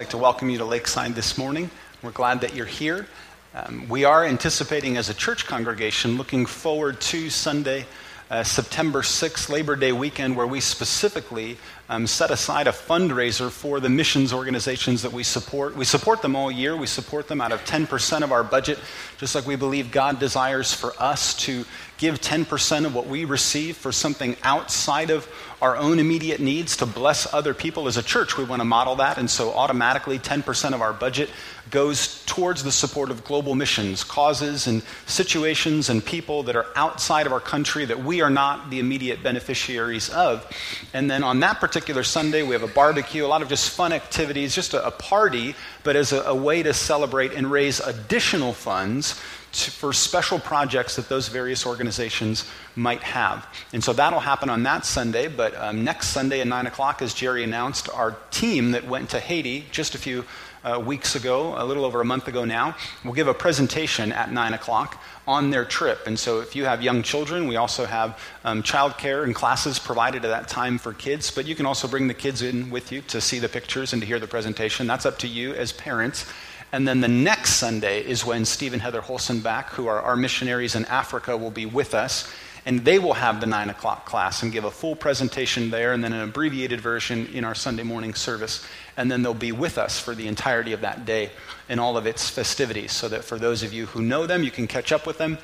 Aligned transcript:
I'd 0.00 0.04
like 0.04 0.10
to 0.10 0.18
welcome 0.18 0.48
you 0.48 0.58
to 0.58 0.64
Lakeside 0.64 1.16
this 1.16 1.36
morning. 1.36 1.72
We're 2.04 2.12
glad 2.12 2.42
that 2.42 2.54
you're 2.54 2.66
here. 2.66 3.08
Um, 3.52 3.88
we 3.88 4.04
are 4.04 4.24
anticipating, 4.24 4.96
as 4.96 5.08
a 5.08 5.14
church 5.14 5.44
congregation, 5.44 6.16
looking 6.16 6.46
forward 6.46 7.00
to 7.00 7.28
Sunday, 7.30 7.84
uh, 8.30 8.44
September 8.44 9.02
6th, 9.02 9.48
Labor 9.48 9.74
Day 9.74 9.90
weekend, 9.90 10.36
where 10.36 10.46
we 10.46 10.60
specifically 10.60 11.58
um, 11.88 12.06
set 12.06 12.30
aside 12.30 12.66
a 12.66 12.72
fundraiser 12.72 13.50
for 13.50 13.80
the 13.80 13.88
missions 13.88 14.32
organizations 14.32 15.02
that 15.02 15.12
we 15.12 15.22
support. 15.22 15.74
We 15.74 15.84
support 15.84 16.20
them 16.20 16.36
all 16.36 16.50
year. 16.50 16.76
We 16.76 16.86
support 16.86 17.28
them 17.28 17.40
out 17.40 17.52
of 17.52 17.64
10% 17.64 18.22
of 18.22 18.30
our 18.30 18.44
budget, 18.44 18.78
just 19.16 19.34
like 19.34 19.46
we 19.46 19.56
believe 19.56 19.90
God 19.90 20.18
desires 20.18 20.74
for 20.74 20.92
us 20.98 21.34
to 21.44 21.64
give 21.96 22.20
10% 22.20 22.86
of 22.86 22.94
what 22.94 23.06
we 23.06 23.24
receive 23.24 23.76
for 23.76 23.90
something 23.90 24.36
outside 24.42 25.10
of 25.10 25.26
our 25.60 25.76
own 25.76 25.98
immediate 25.98 26.40
needs 26.40 26.76
to 26.76 26.86
bless 26.86 27.32
other 27.34 27.52
people. 27.52 27.88
As 27.88 27.96
a 27.96 28.02
church, 28.02 28.36
we 28.38 28.44
want 28.44 28.60
to 28.60 28.64
model 28.64 28.96
that, 28.96 29.18
and 29.18 29.28
so 29.28 29.52
automatically 29.52 30.18
10% 30.18 30.74
of 30.74 30.80
our 30.80 30.92
budget 30.92 31.28
goes 31.70 32.24
towards 32.24 32.62
the 32.62 32.70
support 32.70 33.10
of 33.10 33.24
global 33.24 33.54
missions, 33.54 34.04
causes 34.04 34.68
and 34.68 34.82
situations 35.06 35.90
and 35.90 36.04
people 36.04 36.44
that 36.44 36.54
are 36.54 36.66
outside 36.76 37.26
of 37.26 37.32
our 37.32 37.40
country 37.40 37.84
that 37.84 37.98
we 37.98 38.22
are 38.22 38.30
not 38.30 38.70
the 38.70 38.78
immediate 38.78 39.22
beneficiaries 39.22 40.08
of. 40.08 40.46
And 40.94 41.10
then 41.10 41.24
on 41.24 41.40
that 41.40 41.60
particular 41.60 41.77
Sunday, 41.86 42.42
we 42.42 42.54
have 42.54 42.62
a 42.62 42.66
barbecue, 42.66 43.24
a 43.24 43.28
lot 43.28 43.42
of 43.42 43.48
just 43.48 43.70
fun 43.70 43.92
activities, 43.92 44.54
just 44.54 44.74
a, 44.74 44.86
a 44.86 44.90
party, 44.90 45.54
but 45.84 45.96
as 45.96 46.12
a, 46.12 46.22
a 46.22 46.34
way 46.34 46.62
to 46.62 46.74
celebrate 46.74 47.32
and 47.32 47.50
raise 47.50 47.80
additional 47.80 48.52
funds 48.52 49.20
to, 49.52 49.70
for 49.70 49.92
special 49.92 50.38
projects 50.38 50.96
that 50.96 51.08
those 51.08 51.28
various 51.28 51.64
organizations 51.64 52.44
might 52.76 53.02
have. 53.02 53.46
And 53.72 53.82
so 53.82 53.92
that'll 53.92 54.20
happen 54.20 54.50
on 54.50 54.62
that 54.64 54.84
Sunday, 54.84 55.28
but 55.28 55.56
um, 55.56 55.84
next 55.84 56.08
Sunday 56.08 56.40
at 56.40 56.46
9 56.46 56.66
o'clock, 56.66 57.02
as 57.02 57.14
Jerry 57.14 57.44
announced, 57.44 57.88
our 57.90 58.16
team 58.30 58.72
that 58.72 58.86
went 58.86 59.10
to 59.10 59.20
Haiti 59.20 59.66
just 59.70 59.94
a 59.94 59.98
few 59.98 60.24
uh, 60.64 60.82
weeks 60.84 61.14
ago, 61.14 61.54
a 61.56 61.64
little 61.64 61.84
over 61.84 62.00
a 62.00 62.04
month 62.04 62.28
ago 62.28 62.44
now, 62.44 62.76
will 63.04 63.12
give 63.12 63.28
a 63.28 63.34
presentation 63.34 64.12
at 64.12 64.32
9 64.32 64.54
o'clock 64.54 65.00
on 65.26 65.50
their 65.50 65.64
trip. 65.64 66.06
And 66.06 66.18
so 66.18 66.40
if 66.40 66.56
you 66.56 66.64
have 66.64 66.82
young 66.82 67.02
children, 67.02 67.46
we 67.46 67.56
also 67.56 67.84
have 67.84 68.18
um, 68.44 68.62
childcare 68.62 69.24
and 69.24 69.34
classes 69.34 69.78
provided 69.78 70.24
at 70.24 70.28
that 70.28 70.48
time 70.48 70.78
for 70.78 70.92
kids, 70.92 71.30
but 71.30 71.46
you 71.46 71.54
can 71.54 71.66
also 71.66 71.86
bring 71.86 72.08
the 72.08 72.14
kids 72.14 72.42
in 72.42 72.70
with 72.70 72.90
you 72.90 73.02
to 73.02 73.20
see 73.20 73.38
the 73.38 73.48
pictures 73.48 73.92
and 73.92 74.00
to 74.02 74.06
hear 74.06 74.18
the 74.18 74.26
presentation. 74.26 74.86
That's 74.86 75.06
up 75.06 75.18
to 75.18 75.28
you 75.28 75.54
as 75.54 75.72
parents. 75.72 76.26
And 76.72 76.86
then 76.86 77.00
the 77.00 77.08
next 77.08 77.54
Sunday 77.54 78.04
is 78.04 78.26
when 78.26 78.44
Steve 78.44 78.74
and 78.74 78.82
Heather 78.82 79.00
Holzenbach, 79.00 79.70
who 79.70 79.86
are 79.86 80.00
our 80.00 80.16
missionaries 80.16 80.74
in 80.74 80.84
Africa, 80.86 81.36
will 81.36 81.50
be 81.50 81.64
with 81.64 81.94
us. 81.94 82.30
And 82.68 82.84
they 82.84 82.98
will 82.98 83.14
have 83.14 83.40
the 83.40 83.46
9 83.46 83.70
o'clock 83.70 84.04
class 84.04 84.42
and 84.42 84.52
give 84.52 84.64
a 84.64 84.70
full 84.70 84.94
presentation 84.94 85.70
there 85.70 85.94
and 85.94 86.04
then 86.04 86.12
an 86.12 86.20
abbreviated 86.20 86.82
version 86.82 87.26
in 87.28 87.42
our 87.42 87.54
Sunday 87.54 87.82
morning 87.82 88.12
service. 88.12 88.62
And 88.98 89.10
then 89.10 89.22
they'll 89.22 89.32
be 89.32 89.52
with 89.52 89.78
us 89.78 89.98
for 89.98 90.14
the 90.14 90.28
entirety 90.28 90.74
of 90.74 90.82
that 90.82 91.06
day 91.06 91.30
in 91.70 91.78
all 91.78 91.96
of 91.96 92.06
its 92.06 92.28
festivities, 92.28 92.92
so 92.92 93.08
that 93.08 93.24
for 93.24 93.38
those 93.38 93.62
of 93.62 93.72
you 93.72 93.86
who 93.86 94.02
know 94.02 94.26
them, 94.26 94.42
you 94.42 94.50
can 94.50 94.66
catch 94.66 94.92
up 94.92 95.06
with 95.06 95.16
them. 95.16 95.38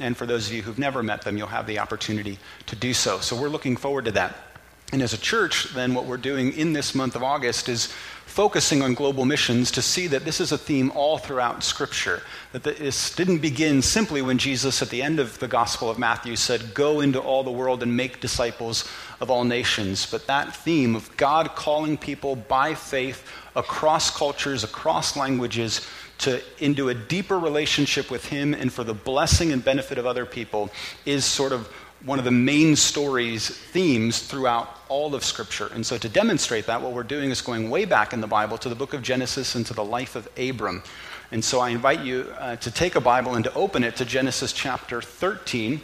And 0.00 0.16
for 0.16 0.24
those 0.24 0.46
of 0.46 0.54
you 0.54 0.62
who've 0.62 0.78
never 0.78 1.02
met 1.02 1.20
them, 1.20 1.36
you'll 1.36 1.48
have 1.48 1.66
the 1.66 1.80
opportunity 1.80 2.38
to 2.68 2.76
do 2.76 2.94
so. 2.94 3.18
So 3.18 3.38
we're 3.38 3.50
looking 3.50 3.76
forward 3.76 4.06
to 4.06 4.12
that. 4.12 4.49
And 4.92 5.02
as 5.02 5.12
a 5.12 5.18
church, 5.18 5.72
then 5.72 5.94
what 5.94 6.06
we're 6.06 6.16
doing 6.16 6.52
in 6.52 6.72
this 6.72 6.94
month 6.94 7.14
of 7.14 7.22
August 7.22 7.68
is 7.68 7.92
focusing 8.26 8.80
on 8.80 8.94
global 8.94 9.24
missions 9.24 9.70
to 9.72 9.82
see 9.82 10.06
that 10.06 10.24
this 10.24 10.40
is 10.40 10.52
a 10.52 10.58
theme 10.58 10.90
all 10.94 11.18
throughout 11.18 11.62
Scripture. 11.62 12.22
That 12.52 12.64
this 12.64 13.14
didn't 13.14 13.38
begin 13.38 13.82
simply 13.82 14.22
when 14.22 14.38
Jesus, 14.38 14.82
at 14.82 14.90
the 14.90 15.02
end 15.02 15.20
of 15.20 15.38
the 15.38 15.48
Gospel 15.48 15.90
of 15.90 15.98
Matthew, 15.98 16.36
said, 16.36 16.74
Go 16.74 17.00
into 17.00 17.20
all 17.20 17.44
the 17.44 17.50
world 17.50 17.82
and 17.82 17.96
make 17.96 18.20
disciples 18.20 18.88
of 19.20 19.30
all 19.30 19.44
nations. 19.44 20.10
But 20.10 20.26
that 20.26 20.56
theme 20.56 20.96
of 20.96 21.16
God 21.16 21.54
calling 21.54 21.96
people 21.96 22.34
by 22.34 22.74
faith 22.74 23.26
across 23.54 24.16
cultures, 24.16 24.64
across 24.64 25.16
languages, 25.16 25.86
to, 26.18 26.40
into 26.58 26.88
a 26.90 26.94
deeper 26.94 27.38
relationship 27.38 28.10
with 28.10 28.26
Him 28.26 28.54
and 28.54 28.72
for 28.72 28.84
the 28.84 28.94
blessing 28.94 29.52
and 29.52 29.64
benefit 29.64 29.98
of 29.98 30.06
other 30.06 30.26
people 30.26 30.70
is 31.06 31.24
sort 31.24 31.52
of 31.52 31.68
one 32.04 32.18
of 32.18 32.24
the 32.24 32.30
main 32.30 32.76
stories, 32.76 33.48
themes 33.48 34.20
throughout 34.20 34.78
all 34.88 35.14
of 35.14 35.24
Scripture. 35.24 35.70
And 35.74 35.84
so, 35.84 35.98
to 35.98 36.08
demonstrate 36.08 36.66
that, 36.66 36.80
what 36.80 36.92
we're 36.92 37.02
doing 37.02 37.30
is 37.30 37.42
going 37.42 37.68
way 37.68 37.84
back 37.84 38.12
in 38.12 38.20
the 38.20 38.26
Bible 38.26 38.56
to 38.58 38.68
the 38.68 38.74
book 38.74 38.94
of 38.94 39.02
Genesis 39.02 39.54
and 39.54 39.66
to 39.66 39.74
the 39.74 39.84
life 39.84 40.16
of 40.16 40.28
Abram. 40.38 40.82
And 41.30 41.44
so, 41.44 41.60
I 41.60 41.70
invite 41.70 42.00
you 42.00 42.32
uh, 42.38 42.56
to 42.56 42.70
take 42.70 42.96
a 42.96 43.00
Bible 43.00 43.34
and 43.34 43.44
to 43.44 43.54
open 43.54 43.84
it 43.84 43.96
to 43.96 44.04
Genesis 44.04 44.52
chapter 44.52 45.02
13, 45.02 45.80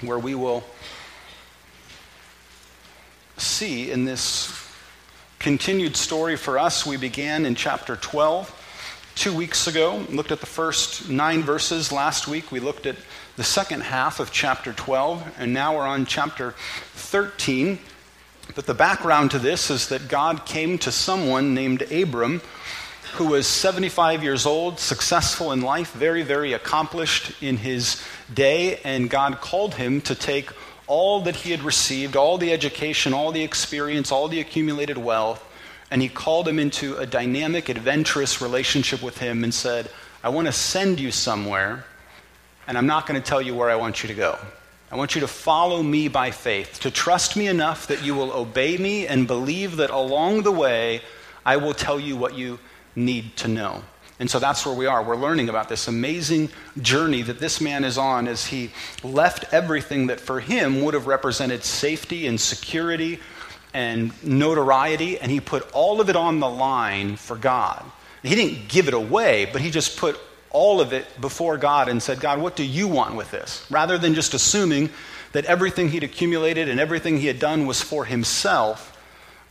where 0.00 0.18
we 0.18 0.34
will 0.34 0.64
see 3.36 3.90
in 3.90 4.04
this 4.04 4.58
continued 5.38 5.96
story 5.96 6.36
for 6.36 6.58
us. 6.58 6.86
We 6.86 6.96
began 6.96 7.44
in 7.44 7.54
chapter 7.54 7.96
12 7.96 8.58
two 9.14 9.34
weeks 9.34 9.66
ago, 9.66 10.04
looked 10.08 10.32
at 10.32 10.40
the 10.40 10.46
first 10.46 11.10
nine 11.10 11.42
verses. 11.42 11.92
Last 11.92 12.26
week, 12.26 12.50
we 12.50 12.60
looked 12.60 12.86
at 12.86 12.96
the 13.36 13.44
second 13.44 13.82
half 13.82 14.20
of 14.20 14.30
chapter 14.30 14.72
12, 14.72 15.36
and 15.38 15.54
now 15.54 15.76
we're 15.76 15.86
on 15.86 16.04
chapter 16.04 16.54
13. 16.94 17.78
But 18.54 18.66
the 18.66 18.74
background 18.74 19.30
to 19.30 19.38
this 19.38 19.70
is 19.70 19.88
that 19.88 20.08
God 20.08 20.44
came 20.44 20.76
to 20.78 20.92
someone 20.92 21.54
named 21.54 21.82
Abram 21.90 22.42
who 23.14 23.26
was 23.26 23.46
75 23.46 24.22
years 24.22 24.46
old, 24.46 24.78
successful 24.78 25.52
in 25.52 25.60
life, 25.60 25.92
very, 25.92 26.22
very 26.22 26.54
accomplished 26.54 27.42
in 27.42 27.58
his 27.58 28.02
day, 28.32 28.80
and 28.84 29.10
God 29.10 29.40
called 29.40 29.74
him 29.74 30.00
to 30.02 30.14
take 30.14 30.50
all 30.86 31.20
that 31.20 31.36
he 31.36 31.50
had 31.50 31.62
received, 31.62 32.16
all 32.16 32.38
the 32.38 32.52
education, 32.52 33.12
all 33.12 33.30
the 33.30 33.42
experience, 33.42 34.10
all 34.10 34.28
the 34.28 34.40
accumulated 34.40 34.96
wealth, 34.96 35.44
and 35.90 36.00
he 36.00 36.08
called 36.08 36.48
him 36.48 36.58
into 36.58 36.96
a 36.96 37.06
dynamic, 37.06 37.68
adventurous 37.68 38.40
relationship 38.40 39.02
with 39.02 39.18
him 39.18 39.44
and 39.44 39.52
said, 39.52 39.90
I 40.24 40.30
want 40.30 40.46
to 40.46 40.52
send 40.52 40.98
you 40.98 41.10
somewhere 41.10 41.84
and 42.66 42.78
I'm 42.78 42.86
not 42.86 43.06
going 43.06 43.20
to 43.20 43.26
tell 43.26 43.42
you 43.42 43.54
where 43.54 43.70
I 43.70 43.76
want 43.76 44.02
you 44.02 44.08
to 44.08 44.14
go. 44.14 44.38
I 44.90 44.96
want 44.96 45.14
you 45.14 45.22
to 45.22 45.28
follow 45.28 45.82
me 45.82 46.08
by 46.08 46.30
faith, 46.30 46.80
to 46.80 46.90
trust 46.90 47.36
me 47.36 47.48
enough 47.48 47.86
that 47.86 48.04
you 48.04 48.14
will 48.14 48.30
obey 48.32 48.76
me 48.76 49.06
and 49.06 49.26
believe 49.26 49.76
that 49.76 49.90
along 49.90 50.42
the 50.42 50.52
way 50.52 51.00
I 51.46 51.56
will 51.56 51.74
tell 51.74 51.98
you 51.98 52.16
what 52.16 52.34
you 52.34 52.58
need 52.94 53.36
to 53.38 53.48
know. 53.48 53.82
And 54.18 54.30
so 54.30 54.38
that's 54.38 54.64
where 54.64 54.74
we 54.74 54.86
are. 54.86 55.02
We're 55.02 55.16
learning 55.16 55.48
about 55.48 55.68
this 55.68 55.88
amazing 55.88 56.50
journey 56.80 57.22
that 57.22 57.40
this 57.40 57.60
man 57.60 57.84
is 57.84 57.98
on 57.98 58.28
as 58.28 58.46
he 58.46 58.70
left 59.02 59.52
everything 59.52 60.08
that 60.08 60.20
for 60.20 60.38
him 60.38 60.82
would 60.82 60.94
have 60.94 61.06
represented 61.06 61.64
safety 61.64 62.26
and 62.26 62.40
security 62.40 63.18
and 63.74 64.12
notoriety, 64.22 65.18
and 65.18 65.32
he 65.32 65.40
put 65.40 65.68
all 65.72 66.00
of 66.00 66.10
it 66.10 66.16
on 66.16 66.38
the 66.38 66.48
line 66.48 67.16
for 67.16 67.36
God. 67.36 67.82
He 68.22 68.34
didn't 68.34 68.68
give 68.68 68.86
it 68.86 68.94
away, 68.94 69.48
but 69.50 69.62
he 69.62 69.70
just 69.70 69.96
put 69.96 70.20
all 70.52 70.80
of 70.80 70.92
it 70.92 71.06
before 71.20 71.56
God 71.56 71.88
and 71.88 72.02
said, 72.02 72.20
God, 72.20 72.40
what 72.40 72.56
do 72.56 72.64
you 72.64 72.88
want 72.88 73.14
with 73.14 73.30
this? 73.30 73.66
Rather 73.70 73.98
than 73.98 74.14
just 74.14 74.34
assuming 74.34 74.90
that 75.32 75.44
everything 75.46 75.88
he'd 75.90 76.04
accumulated 76.04 76.68
and 76.68 76.78
everything 76.78 77.18
he 77.18 77.26
had 77.26 77.38
done 77.38 77.66
was 77.66 77.80
for 77.80 78.04
himself, 78.04 78.88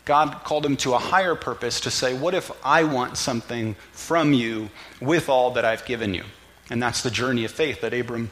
God 0.05 0.43
called 0.43 0.65
him 0.65 0.77
to 0.77 0.93
a 0.93 0.99
higher 0.99 1.35
purpose 1.35 1.79
to 1.81 1.91
say, 1.91 2.13
What 2.13 2.33
if 2.33 2.51
I 2.65 2.83
want 2.83 3.17
something 3.17 3.75
from 3.91 4.33
you 4.33 4.69
with 4.99 5.29
all 5.29 5.51
that 5.51 5.65
I've 5.65 5.85
given 5.85 6.13
you? 6.13 6.23
And 6.69 6.81
that's 6.81 7.03
the 7.03 7.11
journey 7.11 7.45
of 7.45 7.51
faith 7.51 7.81
that 7.81 7.93
Abram 7.93 8.31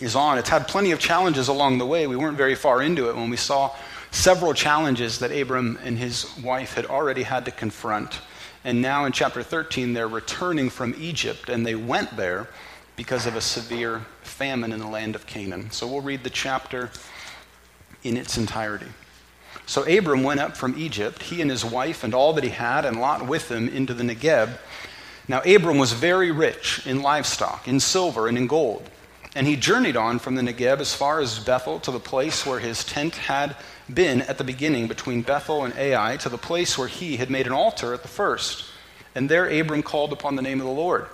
is 0.00 0.16
on. 0.16 0.38
It's 0.38 0.48
had 0.48 0.66
plenty 0.66 0.92
of 0.92 0.98
challenges 0.98 1.48
along 1.48 1.78
the 1.78 1.86
way. 1.86 2.06
We 2.06 2.16
weren't 2.16 2.36
very 2.36 2.54
far 2.54 2.82
into 2.82 3.08
it 3.08 3.16
when 3.16 3.30
we 3.30 3.36
saw 3.36 3.74
several 4.10 4.54
challenges 4.54 5.20
that 5.20 5.30
Abram 5.30 5.78
and 5.84 5.96
his 5.96 6.36
wife 6.38 6.74
had 6.74 6.86
already 6.86 7.22
had 7.22 7.44
to 7.44 7.50
confront. 7.50 8.20
And 8.64 8.82
now 8.82 9.04
in 9.04 9.12
chapter 9.12 9.42
13, 9.42 9.94
they're 9.94 10.08
returning 10.08 10.70
from 10.70 10.94
Egypt, 10.98 11.48
and 11.48 11.66
they 11.66 11.74
went 11.74 12.16
there 12.16 12.48
because 12.96 13.26
of 13.26 13.34
a 13.34 13.40
severe 13.40 14.04
famine 14.22 14.72
in 14.72 14.78
the 14.78 14.86
land 14.86 15.14
of 15.14 15.26
Canaan. 15.26 15.70
So 15.70 15.86
we'll 15.86 16.02
read 16.02 16.24
the 16.24 16.30
chapter 16.30 16.90
in 18.02 18.16
its 18.16 18.36
entirety. 18.36 18.88
So 19.66 19.82
Abram 19.84 20.22
went 20.22 20.40
up 20.40 20.56
from 20.56 20.78
Egypt, 20.78 21.22
he 21.22 21.40
and 21.40 21.50
his 21.50 21.64
wife 21.64 22.04
and 22.04 22.12
all 22.12 22.32
that 22.34 22.44
he 22.44 22.50
had, 22.50 22.84
and 22.84 23.00
Lot 23.00 23.26
with 23.26 23.50
him, 23.50 23.68
into 23.68 23.94
the 23.94 24.02
Negeb. 24.02 24.58
Now 25.28 25.40
Abram 25.42 25.78
was 25.78 25.92
very 25.92 26.30
rich 26.30 26.86
in 26.86 27.02
livestock, 27.02 27.68
in 27.68 27.80
silver, 27.80 28.28
and 28.28 28.36
in 28.36 28.46
gold. 28.46 28.90
And 29.34 29.46
he 29.46 29.56
journeyed 29.56 29.96
on 29.96 30.18
from 30.18 30.34
the 30.34 30.42
Negeb 30.42 30.80
as 30.80 30.94
far 30.94 31.20
as 31.20 31.38
Bethel 31.38 31.78
to 31.80 31.92
the 31.92 32.00
place 32.00 32.44
where 32.44 32.58
his 32.58 32.84
tent 32.84 33.14
had 33.14 33.54
been 33.92 34.22
at 34.22 34.38
the 34.38 34.44
beginning 34.44 34.88
between 34.88 35.22
Bethel 35.22 35.64
and 35.64 35.74
Ai 35.76 36.16
to 36.18 36.28
the 36.28 36.38
place 36.38 36.76
where 36.76 36.88
he 36.88 37.16
had 37.16 37.30
made 37.30 37.46
an 37.46 37.52
altar 37.52 37.94
at 37.94 38.02
the 38.02 38.08
first. 38.08 38.64
And 39.14 39.28
there 39.28 39.48
Abram 39.48 39.82
called 39.82 40.12
upon 40.12 40.36
the 40.36 40.42
name 40.42 40.60
of 40.60 40.66
the 40.66 40.72
Lord. 40.72 41.06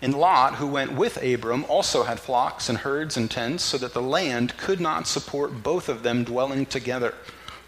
And 0.00 0.14
Lot, 0.14 0.56
who 0.56 0.66
went 0.66 0.92
with 0.92 1.22
Abram, 1.22 1.64
also 1.68 2.02
had 2.02 2.18
flocks 2.18 2.68
and 2.68 2.78
herds 2.78 3.16
and 3.16 3.30
tents, 3.30 3.62
so 3.62 3.78
that 3.78 3.94
the 3.94 4.02
land 4.02 4.56
could 4.56 4.80
not 4.80 5.06
support 5.06 5.62
both 5.62 5.88
of 5.88 6.02
them 6.02 6.24
dwelling 6.24 6.66
together. 6.66 7.14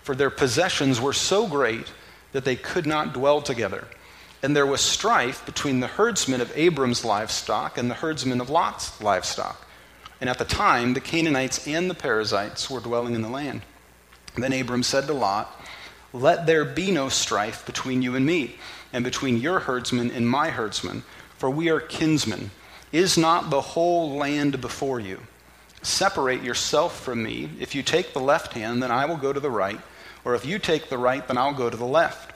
For 0.02 0.16
their 0.16 0.30
possessions 0.30 1.00
were 1.00 1.12
so 1.12 1.46
great 1.46 1.86
that 2.32 2.44
they 2.44 2.56
could 2.56 2.86
not 2.86 3.12
dwell 3.12 3.40
together. 3.40 3.86
And 4.42 4.56
there 4.56 4.66
was 4.66 4.80
strife 4.80 5.46
between 5.46 5.78
the 5.78 5.86
herdsmen 5.86 6.40
of 6.40 6.52
Abram's 6.56 7.04
livestock 7.04 7.78
and 7.78 7.88
the 7.88 7.94
herdsmen 7.94 8.40
of 8.40 8.50
Lot's 8.50 9.00
livestock. 9.00 9.63
And 10.24 10.30
at 10.30 10.38
the 10.38 10.46
time, 10.46 10.94
the 10.94 11.02
Canaanites 11.02 11.68
and 11.68 11.90
the 11.90 11.94
Perizzites 11.94 12.70
were 12.70 12.80
dwelling 12.80 13.14
in 13.14 13.20
the 13.20 13.28
land. 13.28 13.60
Then 14.36 14.54
Abram 14.54 14.82
said 14.82 15.06
to 15.06 15.12
Lot, 15.12 15.62
Let 16.14 16.46
there 16.46 16.64
be 16.64 16.90
no 16.90 17.10
strife 17.10 17.66
between 17.66 18.00
you 18.00 18.16
and 18.16 18.24
me, 18.24 18.56
and 18.90 19.04
between 19.04 19.36
your 19.36 19.58
herdsmen 19.58 20.10
and 20.10 20.26
my 20.26 20.48
herdsmen, 20.48 21.02
for 21.36 21.50
we 21.50 21.68
are 21.68 21.78
kinsmen. 21.78 22.52
Is 22.90 23.18
not 23.18 23.50
the 23.50 23.60
whole 23.60 24.16
land 24.16 24.62
before 24.62 24.98
you? 24.98 25.20
Separate 25.82 26.42
yourself 26.42 26.98
from 26.98 27.22
me. 27.22 27.50
If 27.60 27.74
you 27.74 27.82
take 27.82 28.14
the 28.14 28.18
left 28.18 28.54
hand, 28.54 28.82
then 28.82 28.90
I 28.90 29.04
will 29.04 29.18
go 29.18 29.30
to 29.30 29.40
the 29.40 29.50
right, 29.50 29.80
or 30.24 30.34
if 30.34 30.46
you 30.46 30.58
take 30.58 30.88
the 30.88 30.96
right, 30.96 31.28
then 31.28 31.36
I'll 31.36 31.52
go 31.52 31.68
to 31.68 31.76
the 31.76 31.84
left. 31.84 32.32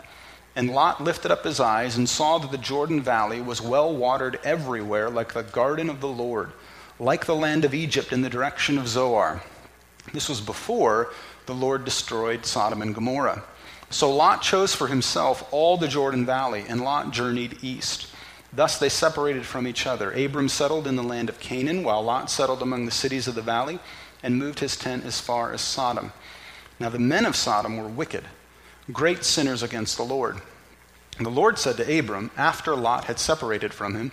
And 0.54 0.74
Lot 0.74 1.02
lifted 1.02 1.30
up 1.30 1.42
his 1.42 1.58
eyes 1.58 1.96
and 1.96 2.06
saw 2.06 2.36
that 2.36 2.50
the 2.50 2.58
Jordan 2.58 3.00
Valley 3.00 3.40
was 3.40 3.62
well 3.62 3.96
watered 3.96 4.38
everywhere, 4.44 5.08
like 5.08 5.32
the 5.32 5.42
garden 5.42 5.88
of 5.88 6.02
the 6.02 6.06
Lord, 6.06 6.52
like 6.98 7.26
the 7.26 7.36
land 7.36 7.64
of 7.64 7.74
Egypt 7.74 8.12
in 8.12 8.22
the 8.22 8.30
direction 8.30 8.78
of 8.78 8.88
Zoar. 8.88 9.42
This 10.12 10.28
was 10.28 10.40
before 10.40 11.12
the 11.46 11.54
Lord 11.54 11.84
destroyed 11.84 12.44
Sodom 12.44 12.82
and 12.82 12.94
Gomorrah. 12.94 13.44
So 13.90 14.14
Lot 14.14 14.42
chose 14.42 14.74
for 14.74 14.88
himself 14.88 15.46
all 15.50 15.76
the 15.76 15.88
Jordan 15.88 16.26
Valley, 16.26 16.64
and 16.68 16.82
Lot 16.82 17.10
journeyed 17.10 17.58
east. 17.62 18.08
Thus 18.52 18.78
they 18.78 18.88
separated 18.88 19.46
from 19.46 19.66
each 19.66 19.86
other. 19.86 20.10
Abram 20.12 20.48
settled 20.48 20.86
in 20.86 20.96
the 20.96 21.02
land 21.02 21.28
of 21.28 21.40
Canaan, 21.40 21.82
while 21.82 22.02
Lot 22.02 22.30
settled 22.30 22.62
among 22.62 22.84
the 22.84 22.90
cities 22.90 23.28
of 23.28 23.34
the 23.34 23.42
valley 23.42 23.78
and 24.22 24.38
moved 24.38 24.60
his 24.60 24.76
tent 24.76 25.04
as 25.04 25.20
far 25.20 25.52
as 25.52 25.60
Sodom. 25.60 26.12
Now 26.80 26.88
the 26.88 26.98
men 26.98 27.24
of 27.24 27.36
Sodom 27.36 27.76
were 27.76 27.88
wicked, 27.88 28.24
great 28.92 29.24
sinners 29.24 29.62
against 29.62 29.96
the 29.96 30.02
Lord. 30.02 30.40
And 31.16 31.26
the 31.26 31.30
Lord 31.30 31.58
said 31.58 31.76
to 31.78 31.98
Abram, 31.98 32.30
after 32.36 32.76
Lot 32.76 33.04
had 33.04 33.18
separated 33.18 33.74
from 33.74 33.94
him, 33.94 34.12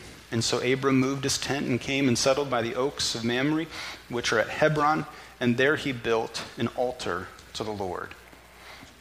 And 0.31 0.43
so 0.43 0.59
Abram 0.59 0.97
moved 0.97 1.25
his 1.25 1.37
tent 1.37 1.67
and 1.67 1.79
came 1.79 2.07
and 2.07 2.17
settled 2.17 2.49
by 2.49 2.61
the 2.61 2.75
oaks 2.75 3.15
of 3.15 3.25
Mamre, 3.25 3.65
which 4.09 4.31
are 4.31 4.39
at 4.39 4.47
Hebron, 4.49 5.05
and 5.39 5.57
there 5.57 5.75
he 5.75 5.91
built 5.91 6.43
an 6.57 6.67
altar 6.69 7.27
to 7.53 7.63
the 7.63 7.71
Lord. 7.71 8.15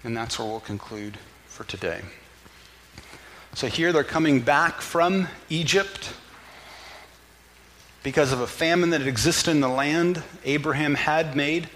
And 0.02 0.16
that's 0.16 0.38
where 0.38 0.48
we'll 0.48 0.60
conclude 0.60 1.18
for 1.46 1.64
today. 1.64 2.00
So 3.54 3.66
here 3.66 3.92
they're 3.92 4.04
coming 4.04 4.40
back 4.40 4.80
from 4.80 5.28
Egypt 5.48 6.12
because 8.02 8.32
of 8.32 8.40
a 8.40 8.46
famine 8.46 8.90
that 8.90 9.02
existed 9.02 9.50
in 9.50 9.60
the 9.60 9.68
land. 9.68 10.22
Abraham 10.44 10.94
had 10.94 11.36
made 11.36 11.68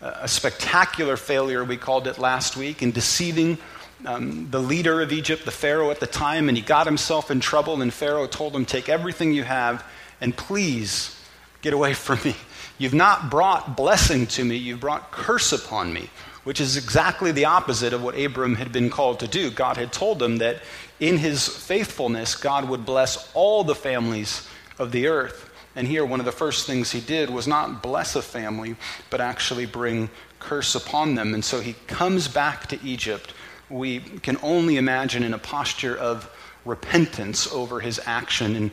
a 0.00 0.28
spectacular 0.28 1.16
failure, 1.16 1.64
we 1.64 1.76
called 1.76 2.06
it 2.06 2.18
last 2.18 2.56
week, 2.56 2.82
in 2.82 2.92
deceiving 2.92 3.58
um, 4.04 4.50
the 4.50 4.60
leader 4.60 5.00
of 5.00 5.12
Egypt, 5.12 5.44
the 5.44 5.50
Pharaoh 5.50 5.90
at 5.90 6.00
the 6.00 6.06
time, 6.06 6.48
and 6.48 6.56
he 6.56 6.62
got 6.62 6.86
himself 6.86 7.30
in 7.30 7.40
trouble. 7.40 7.80
And 7.80 7.92
Pharaoh 7.92 8.26
told 8.26 8.54
him, 8.54 8.64
Take 8.64 8.88
everything 8.88 9.32
you 9.32 9.44
have 9.44 9.84
and 10.20 10.36
please 10.36 11.18
get 11.62 11.72
away 11.72 11.94
from 11.94 12.18
me. 12.24 12.36
You've 12.78 12.94
not 12.94 13.30
brought 13.30 13.76
blessing 13.76 14.26
to 14.28 14.44
me, 14.44 14.56
you've 14.56 14.80
brought 14.80 15.10
curse 15.10 15.52
upon 15.52 15.92
me 15.92 16.10
which 16.46 16.60
is 16.60 16.76
exactly 16.76 17.32
the 17.32 17.44
opposite 17.44 17.92
of 17.92 18.04
what 18.04 18.16
Abram 18.16 18.54
had 18.54 18.70
been 18.70 18.88
called 18.88 19.18
to 19.18 19.26
do. 19.26 19.50
God 19.50 19.76
had 19.76 19.92
told 19.92 20.22
him 20.22 20.36
that 20.36 20.62
in 21.00 21.18
his 21.18 21.48
faithfulness, 21.48 22.36
God 22.36 22.68
would 22.68 22.86
bless 22.86 23.28
all 23.34 23.64
the 23.64 23.74
families 23.74 24.48
of 24.78 24.92
the 24.92 25.08
earth. 25.08 25.50
And 25.74 25.88
here, 25.88 26.06
one 26.06 26.20
of 26.20 26.24
the 26.24 26.30
first 26.30 26.64
things 26.64 26.92
he 26.92 27.00
did 27.00 27.30
was 27.30 27.48
not 27.48 27.82
bless 27.82 28.14
a 28.14 28.22
family, 28.22 28.76
but 29.10 29.20
actually 29.20 29.66
bring 29.66 30.08
curse 30.38 30.76
upon 30.76 31.16
them. 31.16 31.34
And 31.34 31.44
so 31.44 31.58
he 31.58 31.74
comes 31.88 32.28
back 32.28 32.68
to 32.68 32.80
Egypt. 32.84 33.34
We 33.68 34.00
can 34.00 34.38
only 34.42 34.76
imagine 34.76 35.22
in 35.22 35.34
a 35.34 35.38
posture 35.38 35.96
of 35.96 36.30
repentance 36.64 37.50
over 37.52 37.80
his 37.80 38.00
action 38.06 38.56
and 38.56 38.70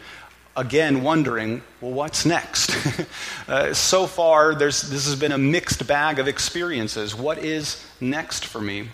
again 0.55 1.03
wondering, 1.03 1.61
well, 1.81 1.91
what's 1.91 2.25
next? 2.25 2.75
uh, 3.47 3.73
so 3.73 4.05
far, 4.07 4.55
this 4.55 4.89
has 4.91 5.15
been 5.15 5.31
a 5.31 5.37
mixed 5.37 5.85
bag 5.87 6.19
of 6.19 6.27
experiences. 6.27 7.15
What 7.15 7.39
is 7.39 7.83
next 7.99 8.45
for 8.45 8.61
me? 8.61 8.89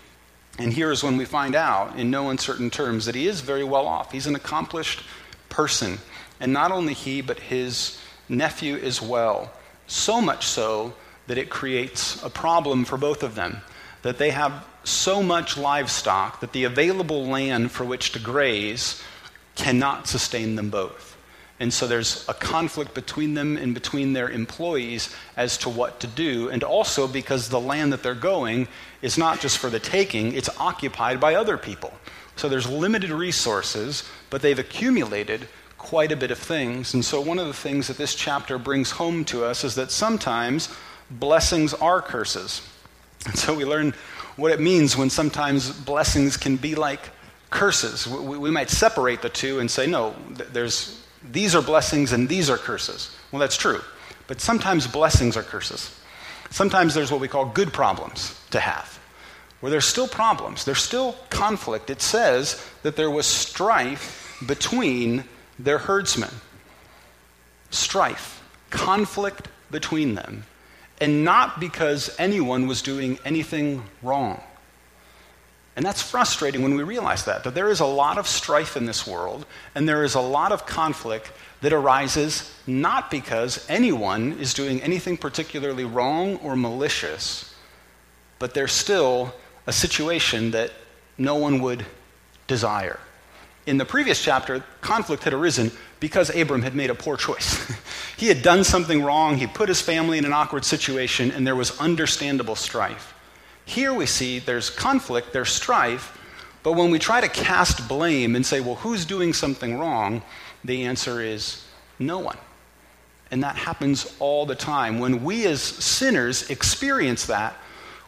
And 0.57 0.73
here 0.73 0.91
is 0.91 1.03
when 1.03 1.17
we 1.17 1.25
find 1.25 1.55
out, 1.55 1.97
in 1.97 2.11
no 2.11 2.29
uncertain 2.29 2.69
terms, 2.69 3.05
that 3.05 3.15
he 3.15 3.27
is 3.27 3.41
very 3.41 3.63
well 3.63 3.87
off. 3.87 4.11
He's 4.11 4.27
an 4.27 4.35
accomplished 4.35 5.03
person. 5.47 5.99
And 6.39 6.51
not 6.51 6.71
only 6.71 6.93
he, 6.93 7.21
but 7.21 7.39
his 7.39 7.99
nephew 8.27 8.75
as 8.75 9.01
well. 9.01 9.51
So 9.87 10.21
much 10.21 10.45
so 10.45 10.93
that 11.27 11.37
it 11.37 11.49
creates 11.49 12.21
a 12.23 12.29
problem 12.29 12.85
for 12.85 12.97
both 12.97 13.23
of 13.23 13.35
them. 13.35 13.61
That 14.01 14.17
they 14.17 14.31
have 14.31 14.65
so 14.83 15.21
much 15.21 15.57
livestock 15.57 16.39
that 16.39 16.53
the 16.53 16.63
available 16.63 17.25
land 17.25 17.71
for 17.71 17.83
which 17.83 18.11
to 18.13 18.19
graze 18.19 19.01
cannot 19.55 20.07
sustain 20.07 20.55
them 20.55 20.69
both. 20.69 21.17
And 21.59 21.73
so 21.73 21.87
there's 21.87 22.27
a 22.29 22.33
conflict 22.33 22.93
between 22.93 23.33
them 23.33 23.57
and 23.57 23.73
between 23.73 24.13
their 24.13 24.29
employees 24.29 25.13
as 25.35 25.57
to 25.57 25.69
what 25.69 25.99
to 25.99 26.07
do. 26.07 26.49
And 26.49 26.63
also 26.63 27.05
because 27.07 27.49
the 27.49 27.59
land 27.59 27.91
that 27.91 28.01
they're 28.01 28.15
going 28.15 28.69
is 29.01 29.17
not 29.17 29.41
just 29.41 29.57
for 29.57 29.69
the 29.69 29.79
taking, 29.79 30.33
it's 30.33 30.49
occupied 30.57 31.19
by 31.19 31.35
other 31.35 31.57
people. 31.57 31.93
So 32.37 32.47
there's 32.47 32.69
limited 32.69 33.09
resources, 33.09 34.09
but 34.29 34.41
they've 34.41 34.57
accumulated 34.57 35.49
quite 35.77 36.13
a 36.13 36.15
bit 36.15 36.31
of 36.31 36.37
things. 36.37 36.93
And 36.93 37.03
so 37.03 37.19
one 37.19 37.39
of 37.39 37.47
the 37.47 37.53
things 37.53 37.87
that 37.87 37.97
this 37.97 38.15
chapter 38.15 38.57
brings 38.57 38.91
home 38.91 39.25
to 39.25 39.43
us 39.43 39.65
is 39.65 39.75
that 39.75 39.91
sometimes 39.91 40.69
blessings 41.11 41.73
are 41.73 42.01
curses. 42.01 42.61
And 43.25 43.37
so 43.37 43.53
we 43.53 43.65
learn 43.65 43.93
what 44.35 44.51
it 44.51 44.59
means 44.59 44.95
when 44.95 45.09
sometimes 45.09 45.71
blessings 45.71 46.37
can 46.37 46.55
be 46.55 46.75
like 46.75 47.01
curses. 47.49 48.07
We, 48.07 48.37
we 48.37 48.51
might 48.51 48.69
separate 48.69 49.21
the 49.21 49.29
two 49.29 49.59
and 49.59 49.69
say, 49.69 49.87
no, 49.87 50.15
there's 50.53 50.99
these 51.23 51.55
are 51.55 51.61
blessings 51.61 52.11
and 52.11 52.29
these 52.29 52.49
are 52.49 52.57
curses. 52.57 53.15
Well, 53.31 53.39
that's 53.39 53.57
true. 53.57 53.81
But 54.27 54.41
sometimes 54.41 54.87
blessings 54.87 55.35
are 55.35 55.43
curses. 55.43 55.95
Sometimes 56.49 56.93
there's 56.93 57.11
what 57.11 57.21
we 57.21 57.27
call 57.27 57.45
good 57.45 57.73
problems 57.73 58.39
to 58.51 58.59
have, 58.59 58.99
where 59.59 59.69
there's 59.69 59.85
still 59.85 60.07
problems, 60.07 60.65
there's 60.65 60.81
still 60.81 61.15
conflict. 61.29 61.89
It 61.89 62.01
says 62.01 62.63
that 62.83 62.95
there 62.95 63.11
was 63.11 63.25
strife 63.25 64.37
between 64.45 65.25
their 65.59 65.77
herdsmen. 65.77 66.31
Strife, 67.69 68.41
conflict 68.69 69.47
between 69.69 70.15
them. 70.15 70.45
And 71.01 71.23
not 71.23 71.59
because 71.59 72.13
anyone 72.19 72.67
was 72.67 72.81
doing 72.81 73.19
anything 73.23 73.83
wrong. 74.01 74.41
And 75.75 75.85
that's 75.85 76.01
frustrating 76.01 76.61
when 76.61 76.75
we 76.75 76.83
realize 76.83 77.23
that, 77.23 77.45
that 77.45 77.55
there 77.55 77.69
is 77.69 77.79
a 77.79 77.85
lot 77.85 78.17
of 78.17 78.27
strife 78.27 78.75
in 78.75 78.85
this 78.85 79.07
world, 79.07 79.45
and 79.75 79.87
there 79.87 80.03
is 80.03 80.13
a 80.13 80.19
lot 80.19 80.51
of 80.51 80.65
conflict 80.65 81.31
that 81.61 81.71
arises 81.71 82.53
not 82.67 83.09
because 83.09 83.65
anyone 83.69 84.33
is 84.39 84.53
doing 84.53 84.81
anything 84.81 85.15
particularly 85.15 85.85
wrong 85.85 86.35
or 86.37 86.57
malicious, 86.57 87.55
but 88.39 88.53
there's 88.53 88.73
still 88.73 89.33
a 89.67 89.71
situation 89.71 90.51
that 90.51 90.71
no 91.17 91.35
one 91.35 91.61
would 91.61 91.85
desire. 92.47 92.99
In 93.65 93.77
the 93.77 93.85
previous 93.85 94.21
chapter, 94.21 94.63
conflict 94.81 95.23
had 95.23 95.33
arisen 95.33 95.71
because 95.99 96.33
Abram 96.35 96.61
had 96.61 96.75
made 96.75 96.89
a 96.89 96.95
poor 96.95 97.15
choice. 97.17 97.71
he 98.19 98.27
had 98.27 98.41
done 98.41 98.65
something 98.65 99.01
wrong, 99.01 99.37
he 99.37 99.47
put 99.47 99.69
his 99.69 99.81
family 99.81 100.17
in 100.17 100.25
an 100.25 100.33
awkward 100.33 100.65
situation, 100.65 101.31
and 101.31 101.47
there 101.47 101.55
was 101.55 101.79
understandable 101.79 102.57
strife. 102.57 103.13
Here 103.63 103.93
we 103.93 104.07
see 104.07 104.39
there's 104.39 104.69
conflict, 104.69 105.31
there's 105.31 105.47
strife, 105.47 106.17
but 106.61 106.73
when 106.73 106.91
we 106.91 106.99
try 106.99 107.21
to 107.21 107.29
cast 107.29 107.87
blame 107.87 108.35
and 108.35 108.45
say, 108.45 108.59
well, 108.59 108.75
who's 108.75 109.05
doing 109.05 109.31
something 109.31 109.77
wrong? 109.77 110.21
The 110.65 110.83
answer 110.83 111.21
is 111.21 111.65
no 111.97 112.19
one. 112.19 112.37
And 113.31 113.41
that 113.43 113.55
happens 113.55 114.13
all 114.19 114.45
the 114.45 114.53
time. 114.53 114.99
When 114.99 115.23
we 115.23 115.45
as 115.45 115.61
sinners 115.61 116.49
experience 116.49 117.27
that, 117.27 117.55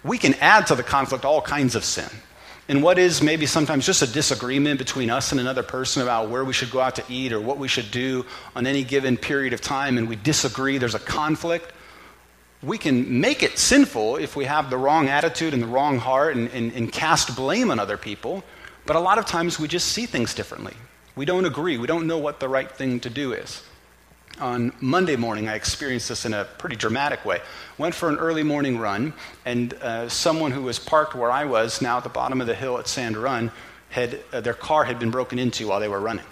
we 0.03 0.17
can 0.17 0.33
add 0.41 0.67
to 0.67 0.75
the 0.75 0.83
conflict 0.83 1.23
all 1.23 1.41
kinds 1.41 1.73
of 1.73 1.85
sin. 1.85 2.09
And 2.67 2.83
what 2.83 2.97
is 2.97 3.21
maybe 3.21 3.45
sometimes 3.45 3.85
just 3.85 4.01
a 4.01 4.07
disagreement 4.07 4.79
between 4.79 5.09
us 5.09 5.31
and 5.31 5.41
another 5.41 5.63
person 5.63 6.01
about 6.01 6.29
where 6.29 6.45
we 6.45 6.53
should 6.53 6.71
go 6.71 6.79
out 6.79 6.95
to 6.95 7.03
eat 7.09 7.33
or 7.33 7.41
what 7.41 7.57
we 7.57 7.67
should 7.67 7.91
do 7.91 8.25
on 8.55 8.65
any 8.65 8.83
given 8.83 9.17
period 9.17 9.53
of 9.53 9.61
time, 9.61 9.97
and 9.97 10.07
we 10.07 10.15
disagree, 10.15 10.77
there's 10.77 10.95
a 10.95 10.99
conflict 10.99 11.73
we 12.63 12.77
can 12.77 13.19
make 13.19 13.41
it 13.41 13.57
sinful 13.57 14.17
if 14.17 14.35
we 14.35 14.45
have 14.45 14.69
the 14.69 14.77
wrong 14.77 15.09
attitude 15.09 15.53
and 15.53 15.63
the 15.63 15.67
wrong 15.67 15.97
heart 15.97 16.35
and, 16.35 16.49
and, 16.51 16.71
and, 16.73 16.91
cast 16.91 17.35
blame 17.35 17.71
on 17.71 17.79
other 17.79 17.97
people. 17.97 18.43
But 18.85 18.95
a 18.95 18.99
lot 18.99 19.17
of 19.17 19.25
times 19.25 19.59
we 19.59 19.67
just 19.67 19.87
see 19.87 20.05
things 20.05 20.33
differently. 20.33 20.73
We 21.15 21.25
don't 21.25 21.45
agree. 21.45 21.77
We 21.77 21.87
don't 21.87 22.07
know 22.07 22.19
what 22.19 22.39
the 22.39 22.47
right 22.47 22.71
thing 22.71 22.99
to 23.01 23.09
do 23.09 23.33
is. 23.33 23.63
On 24.39 24.71
Monday 24.79 25.15
morning, 25.15 25.47
I 25.47 25.55
experienced 25.55 26.09
this 26.09 26.25
in 26.25 26.33
a 26.33 26.45
pretty 26.45 26.75
dramatic 26.75 27.25
way. 27.25 27.41
Went 27.77 27.93
for 27.93 28.09
an 28.09 28.17
early 28.17 28.43
morning 28.43 28.79
run, 28.79 29.13
and 29.45 29.73
uh, 29.75 30.09
someone 30.09 30.51
who 30.51 30.63
was 30.63 30.79
parked 30.79 31.13
where 31.13 31.31
I 31.31 31.45
was, 31.45 31.81
now 31.81 31.97
at 31.97 32.03
the 32.03 32.09
bottom 32.09 32.41
of 32.41 32.47
the 32.47 32.55
hill 32.55 32.79
at 32.79 32.87
Sand 32.87 33.17
Run, 33.17 33.51
had, 33.89 34.19
uh, 34.31 34.41
their 34.41 34.53
car 34.53 34.83
had 34.83 34.99
been 34.99 35.11
broken 35.11 35.37
into 35.37 35.67
while 35.67 35.79
they 35.79 35.87
were 35.87 35.99
running. 35.99 36.25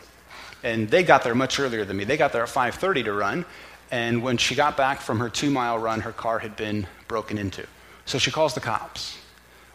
And 0.63 0.89
they 0.89 1.03
got 1.03 1.23
there 1.23 1.35
much 1.35 1.59
earlier 1.59 1.85
than 1.85 1.97
me. 1.97 2.03
They 2.03 2.17
got 2.17 2.31
there 2.31 2.43
at 2.43 2.49
5:30 2.49 3.03
to 3.03 3.13
run, 3.13 3.45
and 3.91 4.23
when 4.23 4.37
she 4.37 4.55
got 4.55 4.75
back 4.75 5.01
from 5.01 5.19
her 5.19 5.29
two-mile 5.29 5.77
run, 5.77 6.01
her 6.01 6.11
car 6.11 6.39
had 6.39 6.55
been 6.55 6.87
broken 7.07 7.37
into. 7.37 7.65
So 8.05 8.17
she 8.17 8.31
calls 8.31 8.53
the 8.53 8.59
cops. 8.59 9.17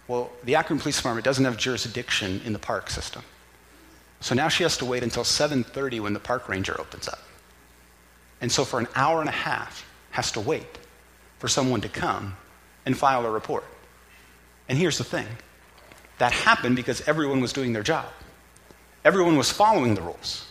Well, 0.09 0.31
the 0.43 0.57
Akron 0.57 0.81
Police 0.81 0.97
Department 0.97 1.25
doesn't 1.25 1.45
have 1.45 1.57
jurisdiction 1.57 2.43
in 2.45 2.53
the 2.53 2.59
park 2.59 2.91
system. 2.91 3.23
So 4.21 4.35
now 4.35 4.49
she 4.49 4.63
has 4.63 4.77
to 4.79 4.85
wait 4.85 5.03
until 5.03 5.25
7:30 5.25 6.01
when 6.01 6.15
the 6.15 6.21
park 6.21 6.49
ranger 6.49 6.79
opens 6.81 7.09
up. 7.09 7.21
And 8.41 8.51
so 8.51 8.65
for 8.65 8.79
an 8.79 8.89
hour 8.95 9.21
and 9.21 9.29
a 9.29 9.33
half 9.33 9.87
has 10.11 10.33
to 10.33 10.41
wait 10.41 10.79
for 11.39 11.49
someone 11.49 11.81
to 11.83 11.89
come 11.89 12.37
and 12.87 12.97
file 12.97 13.25
a 13.25 13.31
report. 13.31 13.65
And 14.69 14.79
here's 14.79 14.99
the 14.99 15.05
thing. 15.05 15.27
That 16.19 16.33
happened 16.33 16.77
because 16.77 17.07
everyone 17.09 17.41
was 17.41 17.53
doing 17.53 17.73
their 17.73 17.83
job. 17.83 18.07
Everyone 19.05 19.37
was 19.37 19.51
following 19.51 19.95
the 19.95 20.03
rules. 20.03 20.47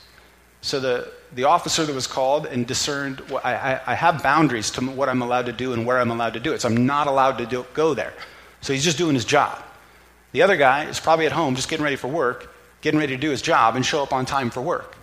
So 0.62 0.80
the, 0.80 1.12
the 1.34 1.46
officer 1.46 1.86
that 1.86 1.94
was 1.94 2.08
called 2.08 2.46
and 2.46 2.66
discerned, 2.66 3.22
well, 3.30 3.42
I, 3.44 3.82
I, 3.86 3.96
have 3.96 4.24
boundaries 4.24 4.72
to 4.72 4.82
what 4.82 5.10
I'm 5.10 5.22
allowed 5.22 5.48
to 5.48 5.52
do 5.52 5.74
and 5.74 5.86
where 5.86 6.00
I'm 6.00 6.12
allowed 6.12 6.34
to 6.34 6.40
do 6.40 6.54
it. 6.54 6.62
So 6.62 6.70
I'm 6.70 6.86
not 6.86 7.08
allowed 7.08 7.38
to 7.40 7.46
do, 7.46 7.66
go 7.74 7.94
there. 7.94 8.14
So 8.62 8.72
he's 8.72 8.84
just 8.84 8.98
doing 8.98 9.14
his 9.14 9.26
job. 9.26 9.62
The 10.32 10.42
other 10.42 10.56
guy 10.56 10.86
is 10.86 11.00
probably 11.00 11.26
at 11.26 11.32
home 11.32 11.56
just 11.56 11.70
getting 11.70 11.84
ready 11.84 11.98
for 11.98 12.08
work, 12.08 12.56
getting 12.82 13.00
ready 13.00 13.16
to 13.16 13.20
do 13.20 13.30
his 13.30 13.42
job 13.42 13.76
and 13.76 13.86
show 13.86 14.02
up 14.02 14.14
on 14.14 14.26
time 14.26 14.50
for 14.50 14.62
work. 14.62 14.96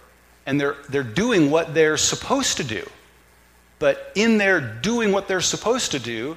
And 0.50 0.60
they're, 0.60 0.74
they're 0.88 1.04
doing 1.04 1.48
what 1.48 1.74
they're 1.74 1.96
supposed 1.96 2.56
to 2.56 2.64
do. 2.64 2.84
But 3.78 4.10
in 4.16 4.36
their 4.36 4.60
doing 4.60 5.12
what 5.12 5.28
they're 5.28 5.40
supposed 5.40 5.92
to 5.92 6.00
do, 6.00 6.36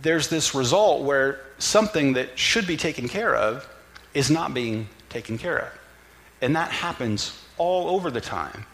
there's 0.00 0.28
this 0.28 0.54
result 0.54 1.04
where 1.04 1.40
something 1.58 2.14
that 2.14 2.38
should 2.38 2.66
be 2.66 2.78
taken 2.78 3.06
care 3.06 3.36
of 3.36 3.68
is 4.14 4.30
not 4.30 4.54
being 4.54 4.88
taken 5.10 5.36
care 5.36 5.58
of. 5.58 5.78
And 6.40 6.56
that 6.56 6.70
happens 6.70 7.38
all 7.58 7.90
over 7.90 8.10
the 8.10 8.22
time 8.22 8.64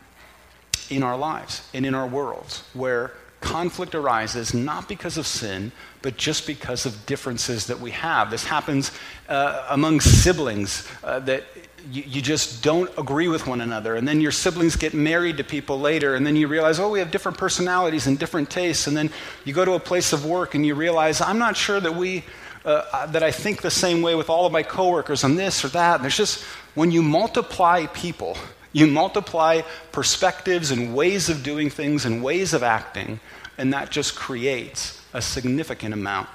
in 0.89 1.03
our 1.03 1.19
lives 1.19 1.69
and 1.75 1.85
in 1.85 1.93
our 1.93 2.07
worlds 2.07 2.63
where 2.75 3.11
conflict 3.41 3.97
arises 3.97 4.55
not 4.55 4.89
because 4.89 5.19
of 5.19 5.27
sin, 5.27 5.73
but 6.01 6.17
just 6.17 6.47
because 6.47 6.87
of 6.87 7.07
differences 7.07 7.67
that 7.67 7.81
we 7.81 7.91
have. 7.91 8.31
This 8.31 8.45
happens 8.45 8.93
uh, 9.29 9.67
among 9.71 10.01
siblings 10.01 10.87
uh, 11.03 11.19
that 11.21 11.43
you, 11.91 12.03
you, 12.07 12.23
just 12.23 12.63
don't 12.63 12.91
agree 12.99 13.29
with 13.29 13.47
one 13.47 13.61
another. 13.61 13.95
And 13.97 14.07
then 14.07 14.21
your 14.21 14.33
siblings 14.33 14.77
get 14.77 14.95
married 14.95 15.37
to 15.39 15.45
people 15.45 15.79
later, 15.79 16.15
and 16.15 16.27
then 16.27 16.37
you 16.37 16.49
realize, 16.49 16.79
oh, 16.79 16.91
we 16.91 16.99
have 16.99 17.11
different 17.11 17.39
personalities 17.39 18.07
and 18.07 18.19
different 18.19 18.51
tastes. 18.51 18.87
And 18.87 18.97
then 18.97 19.11
you 19.45 19.53
go 19.53 19.65
to 19.65 19.73
a 19.73 19.81
place 19.81 20.13
of 20.13 20.25
work 20.25 20.55
and 20.55 20.65
you 20.65 20.75
realize, 20.75 21.21
I'm 21.21 21.39
not 21.39 21.57
sure 21.57 21.81
that 21.81 21.95
we. 21.95 22.25
Uh, 22.65 23.05
that 23.09 23.23
I 23.23 23.31
think 23.31 23.61
the 23.61 23.71
same 23.71 24.01
way 24.01 24.15
with 24.15 24.31
all 24.31 24.47
of 24.47 24.53
my 24.53 24.63
coworkers 24.63 25.23
on 25.23 25.35
this 25.35 25.67
or 25.67 25.69
that. 25.69 25.97
And 25.97 26.05
there's 26.05 26.17
just, 26.17 26.43
when 26.75 26.91
you 26.91 27.03
multiply 27.03 27.85
people, 27.85 28.39
you 28.73 28.87
multiply 28.87 29.61
perspectives 29.93 30.71
and 30.71 30.95
ways 30.95 31.29
of 31.29 31.43
doing 31.43 31.69
things 31.69 32.07
and 32.07 32.23
ways 32.23 32.55
of 32.55 32.63
acting, 32.63 33.21
and 33.59 33.71
that 33.75 33.91
just 33.91 34.17
creates 34.17 35.01
a 35.13 35.21
significant 35.21 35.93
amount 35.93 36.31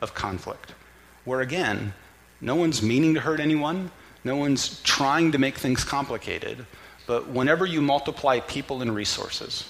of 0.00 0.14
conflict. 0.14 0.72
Where 1.24 1.40
again, 1.40 1.94
no 2.40 2.54
one's 2.54 2.80
meaning 2.80 3.14
to 3.14 3.20
hurt 3.20 3.40
anyone, 3.40 3.90
no 4.24 4.36
one's 4.36 4.80
trying 4.82 5.32
to 5.32 5.38
make 5.38 5.58
things 5.58 5.84
complicated, 5.84 6.64
but 7.06 7.28
whenever 7.28 7.66
you 7.66 7.80
multiply 7.80 8.40
people 8.40 8.82
and 8.82 8.94
resources, 8.94 9.68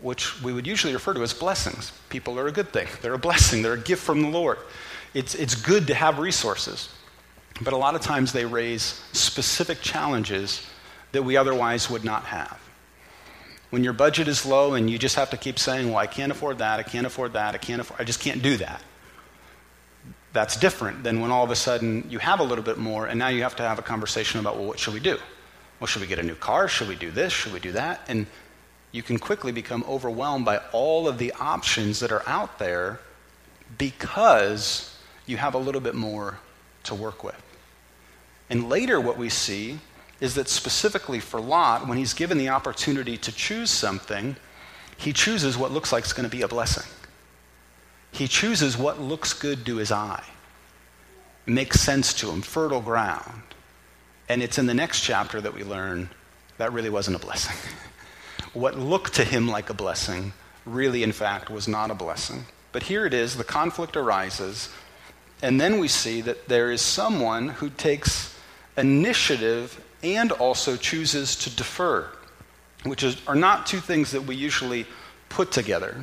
which 0.00 0.42
we 0.42 0.52
would 0.52 0.66
usually 0.66 0.92
refer 0.92 1.14
to 1.14 1.22
as 1.22 1.32
blessings, 1.32 1.92
people 2.08 2.38
are 2.38 2.46
a 2.46 2.52
good 2.52 2.72
thing. 2.72 2.88
They're 3.02 3.14
a 3.14 3.18
blessing, 3.18 3.62
they're 3.62 3.74
a 3.74 3.78
gift 3.78 4.02
from 4.02 4.22
the 4.22 4.28
Lord. 4.28 4.58
It's, 5.14 5.34
it's 5.34 5.54
good 5.54 5.86
to 5.88 5.94
have 5.94 6.18
resources, 6.18 6.88
but 7.60 7.72
a 7.72 7.76
lot 7.76 7.94
of 7.94 8.00
times 8.00 8.32
they 8.32 8.44
raise 8.44 8.82
specific 9.12 9.80
challenges 9.80 10.66
that 11.12 11.22
we 11.22 11.36
otherwise 11.36 11.88
would 11.88 12.04
not 12.04 12.24
have. 12.24 12.60
When 13.70 13.82
your 13.82 13.92
budget 13.92 14.28
is 14.28 14.46
low 14.46 14.74
and 14.74 14.88
you 14.88 14.98
just 14.98 15.16
have 15.16 15.30
to 15.30 15.36
keep 15.36 15.58
saying, 15.58 15.88
well, 15.88 15.98
I 15.98 16.06
can't 16.06 16.30
afford 16.30 16.58
that, 16.58 16.78
I 16.78 16.82
can't 16.82 17.06
afford 17.06 17.32
that, 17.32 17.54
I 17.54 17.58
can't 17.58 17.80
afford, 17.80 18.00
I 18.00 18.04
just 18.04 18.20
can't 18.20 18.42
do 18.42 18.56
that. 18.58 18.82
That's 20.36 20.58
different 20.58 21.02
than 21.02 21.20
when 21.20 21.30
all 21.30 21.44
of 21.44 21.50
a 21.50 21.56
sudden 21.56 22.04
you 22.10 22.18
have 22.18 22.40
a 22.40 22.42
little 22.42 22.62
bit 22.62 22.76
more 22.76 23.06
and 23.06 23.18
now 23.18 23.28
you 23.28 23.42
have 23.42 23.56
to 23.56 23.62
have 23.62 23.78
a 23.78 23.82
conversation 23.82 24.38
about, 24.38 24.56
well, 24.56 24.66
what 24.66 24.78
should 24.78 24.92
we 24.92 25.00
do? 25.00 25.16
Well, 25.80 25.86
should 25.86 26.02
we 26.02 26.06
get 26.06 26.18
a 26.18 26.22
new 26.22 26.34
car? 26.34 26.68
Should 26.68 26.88
we 26.88 26.94
do 26.94 27.10
this? 27.10 27.32
Should 27.32 27.54
we 27.54 27.58
do 27.58 27.72
that? 27.72 28.02
And 28.06 28.26
you 28.92 29.02
can 29.02 29.18
quickly 29.18 29.50
become 29.50 29.82
overwhelmed 29.88 30.44
by 30.44 30.58
all 30.72 31.08
of 31.08 31.16
the 31.16 31.32
options 31.40 32.00
that 32.00 32.12
are 32.12 32.22
out 32.26 32.58
there 32.58 33.00
because 33.78 34.94
you 35.24 35.38
have 35.38 35.54
a 35.54 35.58
little 35.58 35.80
bit 35.80 35.94
more 35.94 36.38
to 36.84 36.94
work 36.94 37.24
with. 37.24 37.42
And 38.50 38.68
later, 38.68 39.00
what 39.00 39.16
we 39.16 39.30
see 39.30 39.78
is 40.20 40.34
that 40.34 40.50
specifically 40.50 41.18
for 41.18 41.40
Lot, 41.40 41.88
when 41.88 41.96
he's 41.96 42.12
given 42.12 42.36
the 42.36 42.50
opportunity 42.50 43.16
to 43.16 43.32
choose 43.32 43.70
something, 43.70 44.36
he 44.98 45.14
chooses 45.14 45.56
what 45.56 45.72
looks 45.72 45.92
like 45.92 46.04
it's 46.04 46.12
going 46.12 46.28
to 46.28 46.36
be 46.36 46.42
a 46.42 46.48
blessing. 46.48 46.84
He 48.16 48.28
chooses 48.28 48.78
what 48.78 48.98
looks 48.98 49.34
good 49.34 49.66
to 49.66 49.76
his 49.76 49.92
eye, 49.92 50.24
it 51.46 51.52
makes 51.52 51.80
sense 51.80 52.14
to 52.14 52.30
him, 52.30 52.40
fertile 52.40 52.80
ground. 52.80 53.42
And 54.28 54.42
it's 54.42 54.58
in 54.58 54.66
the 54.66 54.74
next 54.74 55.02
chapter 55.02 55.40
that 55.40 55.54
we 55.54 55.62
learn 55.62 56.08
that 56.58 56.72
really 56.72 56.90
wasn't 56.90 57.16
a 57.16 57.20
blessing. 57.20 57.56
what 58.54 58.78
looked 58.78 59.14
to 59.14 59.24
him 59.24 59.46
like 59.46 59.70
a 59.70 59.74
blessing 59.74 60.32
really, 60.64 61.02
in 61.02 61.12
fact, 61.12 61.50
was 61.50 61.68
not 61.68 61.90
a 61.90 61.94
blessing. 61.94 62.46
But 62.72 62.84
here 62.84 63.06
it 63.06 63.14
is 63.14 63.36
the 63.36 63.44
conflict 63.44 63.96
arises, 63.96 64.70
and 65.42 65.60
then 65.60 65.78
we 65.78 65.86
see 65.86 66.22
that 66.22 66.48
there 66.48 66.72
is 66.72 66.80
someone 66.80 67.50
who 67.50 67.70
takes 67.70 68.36
initiative 68.76 69.82
and 70.02 70.32
also 70.32 70.76
chooses 70.76 71.36
to 71.36 71.50
defer, 71.50 72.08
which 72.84 73.02
is, 73.02 73.16
are 73.26 73.36
not 73.36 73.66
two 73.66 73.78
things 73.78 74.10
that 74.10 74.22
we 74.22 74.36
usually 74.36 74.86
put 75.28 75.52
together. 75.52 75.96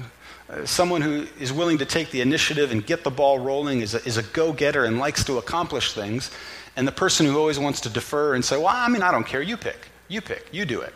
Uh, 0.50 0.66
someone 0.66 1.02
who 1.02 1.26
is 1.40 1.54
willing 1.54 1.78
to 1.78 1.86
take 1.86 2.12
the 2.12 2.22
initiative 2.22 2.72
and 2.72 2.86
get 2.86 3.04
the 3.04 3.10
ball 3.10 3.40
rolling 3.40 3.82
is 3.82 3.96
a, 3.96 4.06
is 4.06 4.18
a 4.18 4.24
go 4.24 4.52
getter 4.54 4.86
and 4.86 5.00
likes 5.00 5.24
to 5.24 5.38
accomplish 5.38 5.94
things, 5.94 6.32
and 6.76 6.88
the 6.88 6.92
person 6.92 7.26
who 7.26 7.38
always 7.38 7.58
wants 7.58 7.82
to 7.82 7.90
defer 7.90 8.36
and 8.36 8.44
say, 8.44 8.58
Well, 8.58 8.68
I 8.68 8.88
mean, 8.90 9.02
I 9.02 9.12
don't 9.12 9.26
care, 9.26 9.42
you 9.42 9.58
pick, 9.58 9.88
you 10.08 10.22
pick, 10.22 10.48
you 10.52 10.66
do 10.66 10.82
it. 10.82 10.94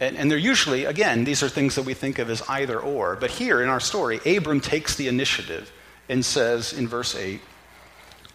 And, 0.00 0.16
and 0.16 0.30
they're 0.30 0.38
usually, 0.38 0.84
again, 0.84 1.24
these 1.24 1.42
are 1.42 1.48
things 1.48 1.74
that 1.74 1.82
we 1.82 1.94
think 1.94 2.18
of 2.18 2.30
as 2.30 2.42
either 2.48 2.78
or. 2.78 3.16
But 3.16 3.30
here 3.30 3.62
in 3.62 3.68
our 3.68 3.80
story, 3.80 4.20
Abram 4.24 4.60
takes 4.60 4.94
the 4.94 5.08
initiative 5.08 5.72
and 6.08 6.24
says 6.24 6.72
in 6.72 6.86
verse 6.86 7.16
8, 7.16 7.40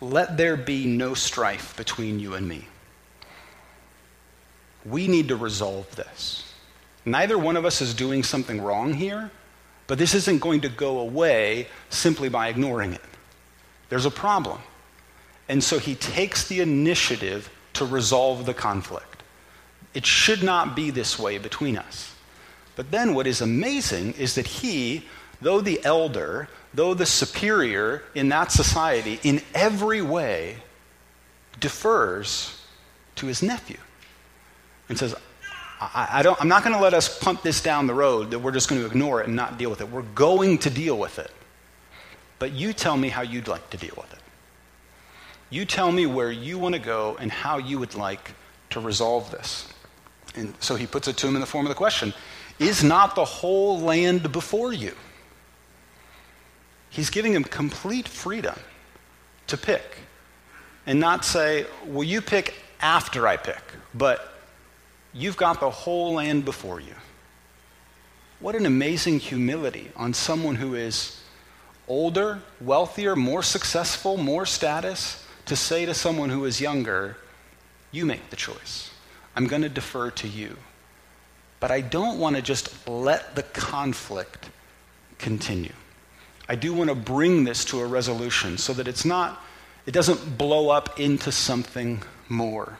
Let 0.01 0.37
there 0.37 0.57
be 0.57 0.85
no 0.85 1.13
strife 1.13 1.75
between 1.77 2.19
you 2.19 2.33
and 2.33 2.47
me 2.47 2.67
we 4.85 5.07
need 5.07 5.29
to 5.29 5.35
resolve 5.35 5.95
this. 5.95 6.53
Neither 7.05 7.37
one 7.37 7.57
of 7.57 7.65
us 7.65 7.81
is 7.81 7.93
doing 7.93 8.23
something 8.23 8.61
wrong 8.61 8.93
here, 8.93 9.31
but 9.87 9.97
this 9.97 10.13
isn't 10.13 10.39
going 10.39 10.61
to 10.61 10.69
go 10.69 10.99
away 10.99 11.67
simply 11.89 12.29
by 12.29 12.47
ignoring 12.47 12.93
it. 12.93 13.01
There's 13.89 14.05
a 14.05 14.11
problem. 14.11 14.59
And 15.49 15.63
so 15.63 15.77
he 15.77 15.95
takes 15.95 16.47
the 16.47 16.61
initiative 16.61 17.49
to 17.73 17.85
resolve 17.85 18.45
the 18.45 18.53
conflict. 18.53 19.23
It 19.93 20.05
should 20.05 20.41
not 20.41 20.75
be 20.75 20.89
this 20.89 21.19
way 21.19 21.37
between 21.37 21.77
us. 21.77 22.15
But 22.75 22.91
then 22.91 23.13
what 23.13 23.27
is 23.27 23.41
amazing 23.41 24.13
is 24.13 24.35
that 24.35 24.47
he, 24.47 25.05
though 25.41 25.61
the 25.61 25.83
elder, 25.83 26.47
though 26.73 26.93
the 26.93 27.05
superior 27.05 28.03
in 28.15 28.29
that 28.29 28.51
society, 28.51 29.19
in 29.23 29.41
every 29.53 30.01
way 30.01 30.57
defers 31.59 32.59
to 33.15 33.27
his 33.27 33.43
nephew 33.43 33.77
and 34.89 34.97
says, 34.97 35.15
I, 35.93 36.19
I 36.19 36.21
don't, 36.21 36.39
I'm 36.39 36.47
not 36.47 36.63
going 36.63 36.75
to 36.75 36.81
let 36.81 36.93
us 36.93 37.19
punt 37.19 37.43
this 37.43 37.61
down 37.61 37.87
the 37.87 37.93
road 37.93 38.31
that 38.31 38.39
we're 38.39 38.51
just 38.51 38.69
going 38.69 38.81
to 38.81 38.87
ignore 38.87 39.21
it 39.21 39.27
and 39.27 39.35
not 39.35 39.57
deal 39.57 39.69
with 39.69 39.81
it. 39.81 39.89
We're 39.89 40.01
going 40.01 40.57
to 40.59 40.69
deal 40.69 40.97
with 40.97 41.19
it. 41.19 41.31
But 42.39 42.51
you 42.51 42.73
tell 42.73 42.97
me 42.97 43.09
how 43.09 43.21
you'd 43.21 43.47
like 43.47 43.69
to 43.71 43.77
deal 43.77 43.93
with 43.97 44.11
it. 44.13 44.19
You 45.49 45.65
tell 45.65 45.91
me 45.91 46.05
where 46.05 46.31
you 46.31 46.57
want 46.57 46.73
to 46.75 46.79
go 46.79 47.17
and 47.19 47.31
how 47.31 47.57
you 47.57 47.79
would 47.79 47.95
like 47.95 48.31
to 48.71 48.79
resolve 48.79 49.29
this. 49.31 49.67
And 50.35 50.53
so 50.59 50.75
he 50.75 50.87
puts 50.87 51.07
it 51.07 51.17
to 51.17 51.27
him 51.27 51.35
in 51.35 51.41
the 51.41 51.47
form 51.47 51.65
of 51.65 51.69
the 51.69 51.75
question 51.75 52.13
Is 52.59 52.83
not 52.83 53.15
the 53.15 53.25
whole 53.25 53.79
land 53.79 54.31
before 54.31 54.73
you? 54.73 54.95
He's 56.89 57.09
giving 57.09 57.33
him 57.33 57.43
complete 57.43 58.07
freedom 58.07 58.55
to 59.47 59.57
pick 59.57 59.97
and 60.85 60.99
not 60.99 61.23
say, 61.23 61.65
Will 61.85 62.03
you 62.03 62.21
pick 62.21 62.55
after 62.81 63.27
I 63.27 63.37
pick? 63.37 63.61
But 63.93 64.32
You've 65.13 65.37
got 65.37 65.59
the 65.59 65.69
whole 65.69 66.13
land 66.13 66.43
before 66.43 66.79
you. 66.79 66.95
What 68.39 68.55
an 68.55 68.65
amazing 68.65 69.19
humility 69.19 69.91
on 69.95 70.13
someone 70.13 70.55
who 70.55 70.75
is 70.75 71.21
older, 71.87 72.41
wealthier, 72.59 73.15
more 73.15 73.43
successful, 73.43 74.17
more 74.17 74.45
status, 74.45 75.25
to 75.45 75.55
say 75.55 75.85
to 75.85 75.93
someone 75.93 76.29
who 76.29 76.45
is 76.45 76.59
younger, 76.59 77.17
You 77.91 78.05
make 78.05 78.29
the 78.29 78.35
choice. 78.35 78.89
I'm 79.35 79.47
going 79.47 79.61
to 79.61 79.69
defer 79.69 80.11
to 80.11 80.27
you. 80.27 80.57
But 81.59 81.71
I 81.71 81.81
don't 81.81 82.19
want 82.19 82.35
to 82.35 82.41
just 82.41 82.87
let 82.87 83.35
the 83.35 83.43
conflict 83.43 84.49
continue. 85.19 85.73
I 86.49 86.55
do 86.55 86.73
want 86.73 86.89
to 86.89 86.95
bring 86.95 87.45
this 87.45 87.63
to 87.65 87.79
a 87.79 87.85
resolution 87.85 88.57
so 88.57 88.73
that 88.73 88.87
it's 88.87 89.05
not 89.05 89.41
It 89.85 89.91
doesn't 89.93 90.37
blow 90.37 90.69
up 90.69 90.99
into 90.99 91.31
something 91.31 92.03
more. 92.29 92.77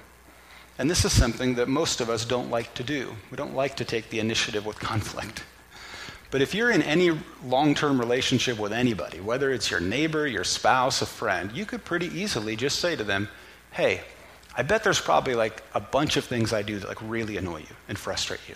And 0.77 0.89
this 0.89 1.05
is 1.05 1.11
something 1.11 1.55
that 1.55 1.67
most 1.67 2.01
of 2.01 2.09
us 2.09 2.25
don't 2.25 2.49
like 2.49 2.73
to 2.75 2.83
do. 2.83 3.15
We 3.29 3.37
don't 3.37 3.55
like 3.55 3.75
to 3.75 3.85
take 3.85 4.09
the 4.09 4.19
initiative 4.19 4.65
with 4.65 4.79
conflict. 4.79 5.43
But 6.31 6.41
if 6.41 6.55
you're 6.55 6.71
in 6.71 6.81
any 6.81 7.11
long 7.45 7.75
term 7.75 7.99
relationship 7.99 8.57
with 8.57 8.73
anybody, 8.73 9.19
whether 9.19 9.51
it's 9.51 9.69
your 9.69 9.79
neighbor, 9.79 10.25
your 10.25 10.43
spouse, 10.43 11.01
a 11.03 11.05
friend, 11.05 11.51
you 11.51 11.65
could 11.65 11.85
pretty 11.85 12.07
easily 12.07 12.55
just 12.55 12.79
say 12.79 12.95
to 12.95 13.03
them, 13.03 13.29
hey, 13.71 14.01
I 14.57 14.63
bet 14.63 14.83
there's 14.83 14.99
probably 14.99 15.35
like 15.35 15.61
a 15.75 15.79
bunch 15.79 16.17
of 16.17 16.25
things 16.25 16.51
I 16.51 16.63
do 16.63 16.79
that 16.79 16.87
like 16.87 17.01
really 17.01 17.37
annoy 17.37 17.59
you 17.59 17.75
and 17.87 17.97
frustrate 17.97 18.41
you. 18.49 18.55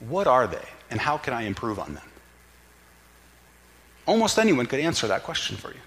What 0.00 0.26
are 0.26 0.48
they 0.48 0.66
and 0.90 1.00
how 1.00 1.16
can 1.16 1.34
I 1.34 1.42
improve 1.42 1.78
on 1.78 1.94
them? 1.94 2.04
Almost 4.06 4.38
anyone 4.38 4.66
could 4.66 4.80
answer 4.80 5.06
that 5.06 5.22
question 5.22 5.56
for 5.56 5.68
you. 5.68 5.80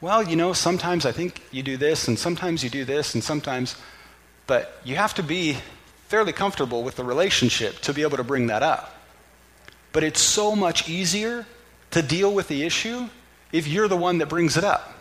Well, 0.00 0.22
you 0.22 0.36
know, 0.36 0.52
sometimes 0.52 1.04
I 1.04 1.12
think 1.12 1.42
you 1.50 1.62
do 1.62 1.76
this, 1.76 2.06
and 2.06 2.16
sometimes 2.16 2.62
you 2.62 2.70
do 2.70 2.84
this, 2.84 3.14
and 3.14 3.24
sometimes, 3.24 3.74
but 4.48 4.80
you 4.82 4.96
have 4.96 5.14
to 5.14 5.22
be 5.22 5.58
fairly 6.08 6.32
comfortable 6.32 6.82
with 6.82 6.96
the 6.96 7.04
relationship 7.04 7.78
to 7.82 7.92
be 7.92 8.02
able 8.02 8.16
to 8.16 8.24
bring 8.24 8.48
that 8.48 8.64
up. 8.64 8.96
But 9.92 10.02
it's 10.02 10.20
so 10.20 10.56
much 10.56 10.88
easier 10.88 11.46
to 11.92 12.02
deal 12.02 12.32
with 12.32 12.48
the 12.48 12.64
issue 12.64 13.08
if 13.52 13.68
you're 13.68 13.88
the 13.88 13.96
one 13.96 14.18
that 14.18 14.28
brings 14.28 14.56
it 14.56 14.64
up. 14.64 14.94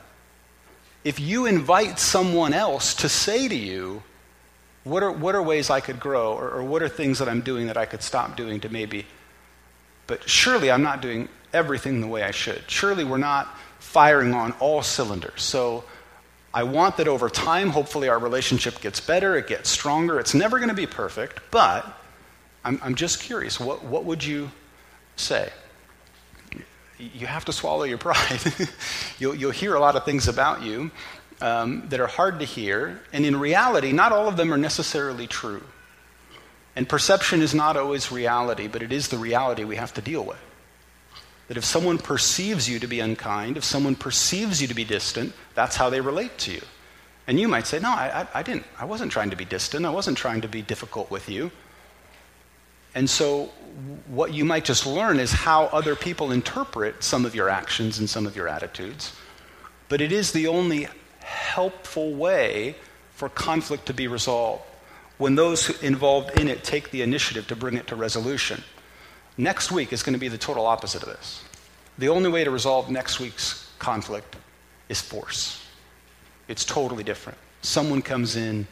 If 1.03 1.19
you 1.19 1.45
invite 1.45 1.97
someone 1.97 2.53
else 2.53 2.93
to 2.95 3.09
say 3.09 3.47
to 3.47 3.55
you, 3.55 4.03
what 4.83 5.01
are, 5.01 5.11
what 5.11 5.33
are 5.33 5.41
ways 5.41 5.69
I 5.69 5.79
could 5.79 5.99
grow, 5.99 6.33
or, 6.33 6.49
or 6.49 6.63
what 6.63 6.83
are 6.83 6.89
things 6.89 7.19
that 7.19 7.29
I'm 7.29 7.41
doing 7.41 7.67
that 7.67 7.77
I 7.77 7.85
could 7.85 8.03
stop 8.03 8.35
doing 8.35 8.59
to 8.61 8.69
maybe, 8.69 9.05
but 10.07 10.29
surely 10.29 10.69
I'm 10.69 10.83
not 10.83 11.01
doing 11.01 11.29
everything 11.53 12.01
the 12.01 12.07
way 12.07 12.23
I 12.23 12.31
should. 12.31 12.63
Surely 12.67 13.05
we're 13.05 13.17
not 13.17 13.47
firing 13.79 14.33
on 14.33 14.51
all 14.59 14.81
cylinders. 14.81 15.41
So 15.41 15.85
I 16.53 16.63
want 16.63 16.97
that 16.97 17.07
over 17.07 17.29
time, 17.29 17.69
hopefully, 17.69 18.09
our 18.09 18.19
relationship 18.19 18.81
gets 18.81 18.99
better, 18.99 19.35
it 19.37 19.47
gets 19.47 19.69
stronger. 19.69 20.19
It's 20.19 20.33
never 20.33 20.57
going 20.57 20.69
to 20.69 20.75
be 20.75 20.87
perfect, 20.87 21.39
but 21.51 21.85
I'm, 22.63 22.79
I'm 22.83 22.95
just 22.95 23.21
curious 23.21 23.59
what, 23.59 23.83
what 23.83 24.05
would 24.05 24.23
you 24.23 24.51
say? 25.15 25.51
You 26.97 27.27
have 27.27 27.45
to 27.45 27.53
swallow 27.53 27.83
your 27.83 27.97
pride. 27.99 28.39
you'll, 29.19 29.35
you'll 29.35 29.51
hear 29.51 29.75
a 29.75 29.79
lot 29.79 29.95
of 29.95 30.05
things 30.05 30.27
about 30.27 30.63
you 30.63 30.91
um, 31.41 31.87
that 31.89 31.99
are 31.99 32.07
hard 32.07 32.39
to 32.39 32.45
hear, 32.45 33.01
and 33.13 33.25
in 33.25 33.39
reality, 33.39 33.91
not 33.91 34.11
all 34.11 34.27
of 34.27 34.37
them 34.37 34.53
are 34.53 34.57
necessarily 34.57 35.27
true. 35.27 35.63
And 36.75 36.87
perception 36.87 37.41
is 37.41 37.53
not 37.55 37.75
always 37.75 38.11
reality, 38.11 38.67
but 38.67 38.83
it 38.83 38.91
is 38.91 39.07
the 39.07 39.17
reality 39.17 39.63
we 39.63 39.75
have 39.77 39.93
to 39.95 40.01
deal 40.01 40.23
with. 40.23 40.37
That 41.47 41.57
if 41.57 41.63
someone 41.63 41.97
perceives 41.97 42.69
you 42.69 42.79
to 42.79 42.87
be 42.87 42.99
unkind, 42.99 43.57
if 43.57 43.63
someone 43.63 43.95
perceives 43.95 44.61
you 44.61 44.67
to 44.67 44.73
be 44.73 44.83
distant, 44.83 45.33
that's 45.55 45.77
how 45.77 45.89
they 45.89 46.01
relate 46.01 46.37
to 46.39 46.51
you. 46.51 46.61
And 47.25 47.39
you 47.39 47.47
might 47.47 47.67
say, 47.67 47.79
No, 47.79 47.89
I, 47.89 48.21
I, 48.21 48.39
I 48.39 48.43
didn't. 48.43 48.65
I 48.79 48.85
wasn't 48.85 49.11
trying 49.11 49.29
to 49.29 49.35
be 49.35 49.45
distant. 49.45 49.85
I 49.85 49.89
wasn't 49.89 50.17
trying 50.17 50.41
to 50.41 50.47
be 50.47 50.61
difficult 50.61 51.11
with 51.11 51.29
you. 51.29 51.51
And 52.95 53.09
so, 53.09 53.51
what 54.07 54.33
you 54.33 54.43
might 54.43 54.65
just 54.65 54.85
learn 54.87 55.19
is 55.19 55.31
how 55.31 55.65
other 55.65 55.95
people 55.95 56.31
interpret 56.31 57.03
some 57.03 57.25
of 57.25 57.35
your 57.35 57.49
actions 57.49 57.99
and 57.99 58.09
some 58.09 58.25
of 58.25 58.35
your 58.35 58.47
attitudes. 58.47 59.13
But 59.89 60.01
it 60.01 60.11
is 60.11 60.31
the 60.31 60.47
only 60.47 60.87
helpful 61.19 62.13
way 62.13 62.75
for 63.11 63.29
conflict 63.29 63.85
to 63.87 63.93
be 63.93 64.07
resolved 64.07 64.63
when 65.17 65.35
those 65.35 65.81
involved 65.81 66.39
in 66.39 66.47
it 66.47 66.63
take 66.63 66.91
the 66.91 67.01
initiative 67.01 67.47
to 67.47 67.55
bring 67.55 67.75
it 67.75 67.87
to 67.87 67.95
resolution. 67.95 68.63
Next 69.37 69.71
week 69.71 69.93
is 69.93 70.01
going 70.01 70.13
to 70.13 70.19
be 70.19 70.29
the 70.29 70.37
total 70.37 70.65
opposite 70.65 71.03
of 71.03 71.09
this. 71.09 71.43
The 71.97 72.09
only 72.09 72.29
way 72.29 72.43
to 72.43 72.51
resolve 72.51 72.89
next 72.89 73.19
week's 73.19 73.71
conflict 73.77 74.35
is 74.89 74.99
force. 74.99 75.63
It's 76.47 76.65
totally 76.65 77.03
different. 77.03 77.37
Someone 77.61 78.01
comes 78.01 78.35
in 78.35 78.67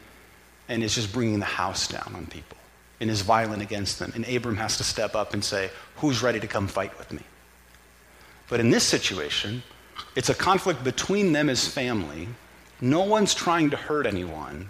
and 0.67 0.83
is 0.83 0.95
just 0.95 1.13
bringing 1.13 1.39
the 1.39 1.45
house 1.45 1.87
down 1.87 2.13
on 2.15 2.25
people 2.27 2.57
and 2.99 3.09
is 3.09 3.21
violent 3.21 3.61
against 3.61 3.99
them. 3.99 4.11
And 4.15 4.27
Abram 4.27 4.57
has 4.57 4.77
to 4.77 4.83
step 4.83 5.15
up 5.15 5.33
and 5.33 5.43
say, 5.43 5.69
Who's 5.97 6.23
ready 6.23 6.39
to 6.39 6.47
come 6.47 6.67
fight 6.67 6.97
with 6.97 7.11
me? 7.11 7.21
But 8.47 8.59
in 8.59 8.69
this 8.69 8.83
situation, 8.83 9.63
it's 10.15 10.29
a 10.29 10.35
conflict 10.35 10.83
between 10.83 11.31
them 11.31 11.49
as 11.49 11.67
family. 11.67 12.27
No 12.81 13.01
one's 13.01 13.33
trying 13.33 13.69
to 13.71 13.77
hurt 13.77 14.05
anyone. 14.05 14.69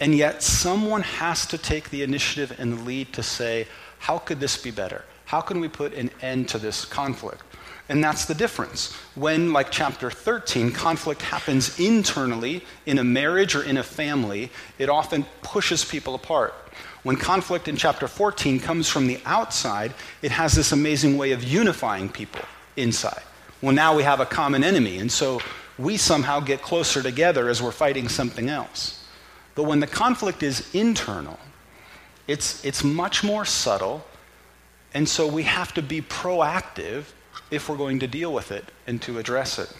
And 0.00 0.14
yet, 0.14 0.42
someone 0.42 1.02
has 1.02 1.46
to 1.46 1.58
take 1.58 1.90
the 1.90 2.02
initiative 2.02 2.58
and 2.58 2.78
the 2.78 2.82
lead 2.82 3.12
to 3.14 3.22
say, 3.22 3.66
How 3.98 4.18
could 4.18 4.40
this 4.40 4.56
be 4.60 4.70
better? 4.70 5.04
How 5.26 5.40
can 5.40 5.60
we 5.60 5.68
put 5.68 5.92
an 5.94 6.10
end 6.22 6.48
to 6.48 6.58
this 6.58 6.84
conflict? 6.84 7.42
And 7.88 8.02
that's 8.02 8.24
the 8.24 8.34
difference. 8.34 8.92
When, 9.14 9.52
like 9.52 9.70
chapter 9.70 10.10
13, 10.10 10.72
conflict 10.72 11.22
happens 11.22 11.78
internally 11.78 12.64
in 12.84 12.98
a 12.98 13.04
marriage 13.04 13.54
or 13.54 13.62
in 13.62 13.76
a 13.76 13.82
family, 13.82 14.50
it 14.78 14.88
often 14.88 15.24
pushes 15.42 15.84
people 15.84 16.14
apart. 16.14 16.54
When 17.04 17.16
conflict 17.16 17.68
in 17.68 17.76
chapter 17.76 18.08
14 18.08 18.58
comes 18.58 18.88
from 18.88 19.06
the 19.06 19.20
outside, 19.24 19.94
it 20.22 20.32
has 20.32 20.54
this 20.54 20.72
amazing 20.72 21.16
way 21.16 21.30
of 21.30 21.44
unifying 21.44 22.08
people 22.08 22.42
inside. 22.76 23.22
Well, 23.62 23.74
now 23.74 23.94
we 23.96 24.02
have 24.02 24.18
a 24.18 24.26
common 24.26 24.64
enemy, 24.64 24.98
and 24.98 25.10
so 25.10 25.40
we 25.78 25.96
somehow 25.96 26.40
get 26.40 26.62
closer 26.62 27.02
together 27.02 27.48
as 27.48 27.62
we're 27.62 27.70
fighting 27.70 28.08
something 28.08 28.48
else. 28.48 29.04
But 29.54 29.64
when 29.64 29.80
the 29.80 29.86
conflict 29.86 30.42
is 30.42 30.74
internal, 30.74 31.38
it's, 32.26 32.64
it's 32.64 32.82
much 32.82 33.22
more 33.22 33.44
subtle, 33.44 34.04
and 34.96 35.06
so 35.06 35.26
we 35.26 35.42
have 35.42 35.74
to 35.74 35.82
be 35.82 36.00
proactive 36.00 37.04
if 37.50 37.68
we're 37.68 37.76
going 37.76 37.98
to 37.98 38.06
deal 38.06 38.32
with 38.32 38.50
it 38.50 38.64
and 38.86 39.02
to 39.02 39.18
address 39.18 39.58
it. 39.58 39.70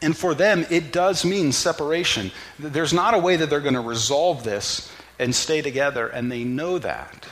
And 0.00 0.16
for 0.16 0.32
them, 0.32 0.64
it 0.70 0.92
does 0.92 1.24
mean 1.24 1.50
separation. 1.50 2.30
There's 2.60 2.92
not 2.92 3.14
a 3.14 3.18
way 3.18 3.34
that 3.34 3.50
they're 3.50 3.58
going 3.58 3.74
to 3.74 3.80
resolve 3.80 4.44
this 4.44 4.92
and 5.18 5.34
stay 5.34 5.60
together, 5.60 6.06
and 6.06 6.30
they 6.30 6.44
know 6.44 6.78
that. 6.78 7.26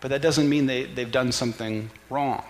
But 0.00 0.08
that 0.08 0.20
doesn't 0.20 0.48
mean 0.48 0.66
they, 0.66 0.82
they've 0.82 1.12
done 1.12 1.30
something 1.30 1.90
wrong. 2.10 2.42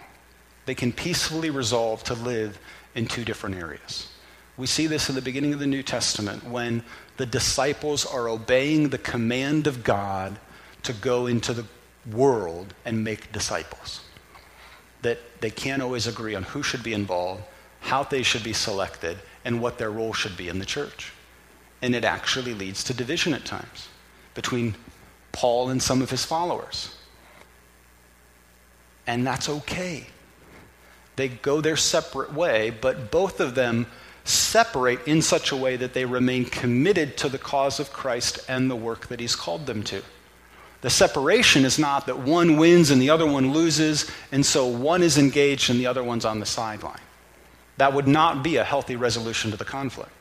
They 0.64 0.74
can 0.74 0.90
peacefully 0.90 1.50
resolve 1.50 2.02
to 2.04 2.14
live 2.14 2.58
in 2.94 3.04
two 3.04 3.26
different 3.26 3.56
areas. 3.56 4.10
We 4.56 4.66
see 4.66 4.86
this 4.86 5.10
in 5.10 5.14
the 5.14 5.20
beginning 5.20 5.52
of 5.52 5.58
the 5.58 5.66
New 5.66 5.82
Testament 5.82 6.44
when 6.44 6.82
the 7.18 7.26
disciples 7.26 8.06
are 8.06 8.26
obeying 8.26 8.88
the 8.88 8.96
command 8.96 9.66
of 9.66 9.84
God 9.84 10.38
to 10.84 10.94
go 10.94 11.26
into 11.26 11.52
the 11.52 11.66
world 12.12 12.75
and 12.85 13.05
make 13.05 13.33
disciples. 13.33 14.01
That 15.03 15.18
they 15.40 15.51
can't 15.51 15.83
always 15.83 16.07
agree 16.07 16.35
on 16.35 16.42
who 16.42 16.62
should 16.62 16.83
be 16.83 16.92
involved, 16.92 17.42
how 17.81 18.03
they 18.03 18.23
should 18.23 18.42
be 18.42 18.53
selected, 18.53 19.18
and 19.44 19.61
what 19.61 19.79
their 19.79 19.90
role 19.90 20.12
should 20.12 20.37
be 20.37 20.49
in 20.49 20.59
the 20.59 20.64
church. 20.64 21.12
And 21.81 21.94
it 21.94 22.05
actually 22.05 22.55
leads 22.55 22.83
to 22.85 22.94
division 22.94 23.35
at 23.35 23.44
times 23.44 23.88
between 24.35 24.75
Paul 25.33 25.71
and 25.71 25.83
some 25.83 26.03
of 26.03 26.11
his 26.11 26.25
followers. 26.25 26.97
And 29.07 29.27
that's 29.27 29.49
okay. 29.49 30.07
They 31.16 31.29
go 31.29 31.61
their 31.61 31.77
separate 31.77 32.33
way, 32.33 32.71
but 32.71 33.11
both 33.11 33.40
of 33.40 33.55
them 33.55 33.87
separate 34.25 35.07
in 35.09 35.23
such 35.23 35.51
a 35.51 35.57
way 35.57 35.77
that 35.77 35.94
they 35.94 36.05
remain 36.05 36.44
committed 36.44 37.16
to 37.16 37.29
the 37.29 37.38
cause 37.38 37.81
of 37.81 37.92
Christ 37.92 38.38
and 38.49 38.71
the 38.71 38.77
work 38.77 39.09
that 39.09 39.18
he's 39.18 39.35
called 39.35 39.66
them 39.66 39.83
to. 39.85 40.03
The 40.80 40.90
separation 40.90 41.64
is 41.64 41.78
not 41.78 42.06
that 42.06 42.18
one 42.18 42.56
wins 42.56 42.90
and 42.90 43.02
the 43.02 43.10
other 43.10 43.26
one 43.26 43.52
loses, 43.52 44.08
and 44.30 44.46
so 44.46 44.66
one 44.66 45.02
is 45.02 45.18
engaged 45.18 45.70
and 45.70 45.80
the 45.80 45.86
other 45.86 46.04
one's 46.04 46.24
on 46.24 46.38
the 46.38 46.46
sideline. 46.46 47.00
That 47.78 47.92
would 47.92 48.06
not 48.06 48.42
be 48.42 48.56
a 48.56 48.64
healthy 48.64 48.96
resolution 48.96 49.50
to 49.50 49.56
the 49.56 49.64
conflict. 49.64 50.12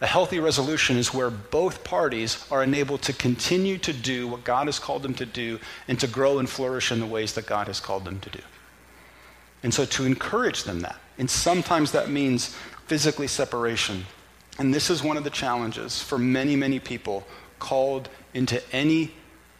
A 0.00 0.06
healthy 0.06 0.38
resolution 0.38 0.96
is 0.96 1.12
where 1.12 1.30
both 1.30 1.82
parties 1.82 2.46
are 2.50 2.62
enabled 2.62 3.02
to 3.02 3.12
continue 3.12 3.78
to 3.78 3.92
do 3.92 4.28
what 4.28 4.44
God 4.44 4.66
has 4.66 4.78
called 4.78 5.02
them 5.02 5.14
to 5.14 5.26
do 5.26 5.58
and 5.88 5.98
to 5.98 6.06
grow 6.06 6.38
and 6.38 6.48
flourish 6.48 6.92
in 6.92 7.00
the 7.00 7.06
ways 7.06 7.32
that 7.34 7.46
God 7.46 7.66
has 7.66 7.80
called 7.80 8.04
them 8.04 8.20
to 8.20 8.30
do. 8.30 8.40
And 9.62 9.74
so 9.74 9.84
to 9.84 10.04
encourage 10.04 10.62
them 10.62 10.80
that. 10.80 11.00
And 11.18 11.28
sometimes 11.28 11.90
that 11.92 12.10
means 12.10 12.54
physically 12.86 13.26
separation. 13.26 14.06
And 14.58 14.72
this 14.72 14.88
is 14.88 15.02
one 15.02 15.16
of 15.16 15.24
the 15.24 15.30
challenges 15.30 16.00
for 16.00 16.16
many, 16.16 16.54
many 16.54 16.78
people 16.78 17.26
called 17.58 18.08
into 18.34 18.62
any 18.72 19.12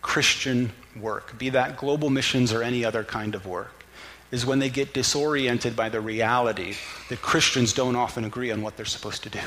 Christian 0.08 0.72
work, 0.98 1.38
be 1.38 1.50
that 1.50 1.76
global 1.76 2.08
missions 2.08 2.50
or 2.50 2.62
any 2.62 2.82
other 2.82 3.04
kind 3.04 3.34
of 3.34 3.44
work, 3.44 3.84
is 4.30 4.46
when 4.46 4.58
they 4.58 4.70
get 4.70 4.94
disoriented 4.94 5.76
by 5.76 5.90
the 5.90 6.00
reality 6.00 6.76
that 7.10 7.20
Christians 7.20 7.74
don't 7.74 7.94
often 7.94 8.24
agree 8.24 8.50
on 8.50 8.62
what 8.62 8.74
they're 8.74 8.86
supposed 8.86 9.22
to 9.24 9.28
do 9.28 9.40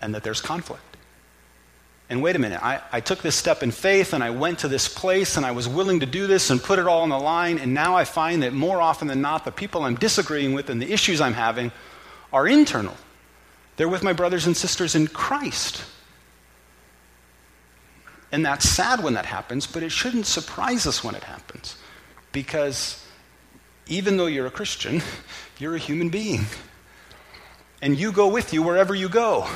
and 0.00 0.14
that 0.14 0.22
there's 0.22 0.40
conflict. 0.40 0.96
And 2.08 2.22
wait 2.22 2.34
a 2.34 2.38
minute, 2.38 2.62
I, 2.62 2.80
I 2.90 3.00
took 3.00 3.20
this 3.20 3.36
step 3.36 3.62
in 3.62 3.70
faith 3.70 4.14
and 4.14 4.24
I 4.24 4.30
went 4.30 4.60
to 4.60 4.68
this 4.68 4.88
place 4.88 5.36
and 5.36 5.44
I 5.44 5.50
was 5.50 5.68
willing 5.68 6.00
to 6.00 6.06
do 6.06 6.26
this 6.26 6.48
and 6.48 6.62
put 6.62 6.78
it 6.78 6.86
all 6.86 7.02
on 7.02 7.10
the 7.10 7.18
line, 7.18 7.58
and 7.58 7.74
now 7.74 7.94
I 7.94 8.04
find 8.04 8.42
that 8.42 8.54
more 8.54 8.80
often 8.80 9.06
than 9.06 9.20
not, 9.20 9.44
the 9.44 9.52
people 9.52 9.82
I'm 9.82 9.96
disagreeing 9.96 10.54
with 10.54 10.70
and 10.70 10.80
the 10.80 10.90
issues 10.90 11.20
I'm 11.20 11.34
having 11.34 11.72
are 12.32 12.48
internal. 12.48 12.96
They're 13.76 13.86
with 13.86 14.02
my 14.02 14.14
brothers 14.14 14.46
and 14.46 14.56
sisters 14.56 14.94
in 14.94 15.08
Christ. 15.08 15.84
And 18.34 18.44
that's 18.44 18.68
sad 18.68 19.00
when 19.00 19.14
that 19.14 19.26
happens, 19.26 19.64
but 19.64 19.84
it 19.84 19.90
shouldn't 19.90 20.26
surprise 20.26 20.88
us 20.88 21.04
when 21.04 21.14
it 21.14 21.22
happens. 21.22 21.76
Because 22.32 23.00
even 23.86 24.16
though 24.16 24.26
you're 24.26 24.48
a 24.48 24.50
Christian, 24.50 25.02
you're 25.60 25.76
a 25.76 25.78
human 25.78 26.08
being. 26.08 26.40
and 27.80 27.96
you 27.96 28.10
go 28.10 28.26
with 28.26 28.52
you 28.52 28.60
wherever 28.60 28.92
you 28.92 29.08
go. 29.08 29.46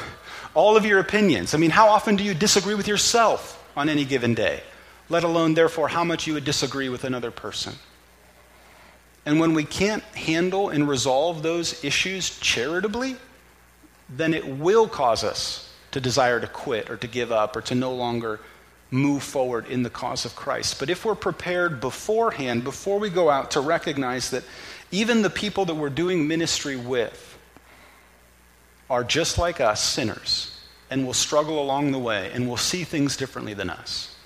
All 0.55 0.77
of 0.77 0.87
your 0.87 1.01
opinions. 1.01 1.55
I 1.55 1.59
mean, 1.59 1.71
how 1.71 1.89
often 1.89 2.15
do 2.15 2.23
you 2.23 2.35
disagree 2.35 2.77
with 2.77 2.87
yourself 2.87 3.61
on 3.77 3.89
any 3.89 4.05
given 4.05 4.33
day? 4.33 4.63
Let 5.09 5.25
alone, 5.25 5.55
therefore, 5.55 5.89
how 5.89 6.05
much 6.05 6.29
you 6.29 6.35
would 6.35 6.45
disagree 6.45 6.89
with 6.89 7.03
another 7.03 7.33
person. 7.33 7.75
And 9.27 9.41
when 9.41 9.55
we 9.55 9.65
can't 9.65 10.05
handle 10.15 10.69
and 10.69 10.89
resolve 10.89 11.43
those 11.43 11.83
issues 11.85 12.39
charitably, 12.39 13.17
then 14.09 14.35
it 14.35 14.47
will 14.47 14.87
cause 14.87 15.25
us 15.25 15.75
to 15.91 16.01
desire 16.01 16.39
to 16.39 16.47
quit 16.47 16.89
or 16.89 16.97
to 16.97 17.09
give 17.09 17.33
up 17.33 17.57
or 17.57 17.61
to 17.63 17.75
no 17.75 17.93
longer 17.93 18.39
move 18.91 19.23
forward 19.23 19.67
in 19.67 19.83
the 19.83 19.91
cause 19.91 20.25
of 20.25 20.35
Christ. 20.35 20.79
But 20.79 20.91
if 20.91 21.05
we're 21.05 21.15
prepared 21.15 21.81
beforehand, 21.81 22.65
before 22.65 22.99
we 22.99 23.11
go 23.11 23.29
out, 23.29 23.51
to 23.53 23.61
recognize 23.61 24.31
that 24.31 24.45
even 24.91 25.23
the 25.23 25.31
people 25.31 25.65
that 25.67 25.75
we're 25.75 25.91
doing 25.91 26.27
ministry 26.27 26.77
with 26.77 27.39
are 28.89 29.05
just 29.05 29.37
like 29.37 29.61
us, 29.61 29.83
sinners, 29.83 30.59
and 30.91 31.05
will 31.05 31.15
struggle 31.15 31.63
along 31.63 31.93
the 31.93 31.99
way 31.99 32.31
and 32.33 32.49
will 32.49 32.57
see 32.57 32.85
things 32.85 33.17
differently 33.17 33.53
than 33.53 33.69
us, 33.69 34.17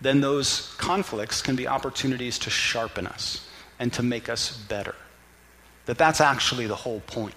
then 0.00 0.22
those 0.22 0.74
conflicts 0.78 1.42
can 1.42 1.54
be 1.54 1.68
opportunities 1.68 2.38
to 2.38 2.50
sharpen 2.50 3.06
us 3.06 3.46
and 3.78 3.92
to 3.92 4.02
make 4.02 4.28
us 4.30 4.56
better. 4.56 4.94
That 5.84 5.98
that's 5.98 6.20
actually 6.20 6.66
the 6.66 6.76
whole 6.76 7.00
point. 7.00 7.34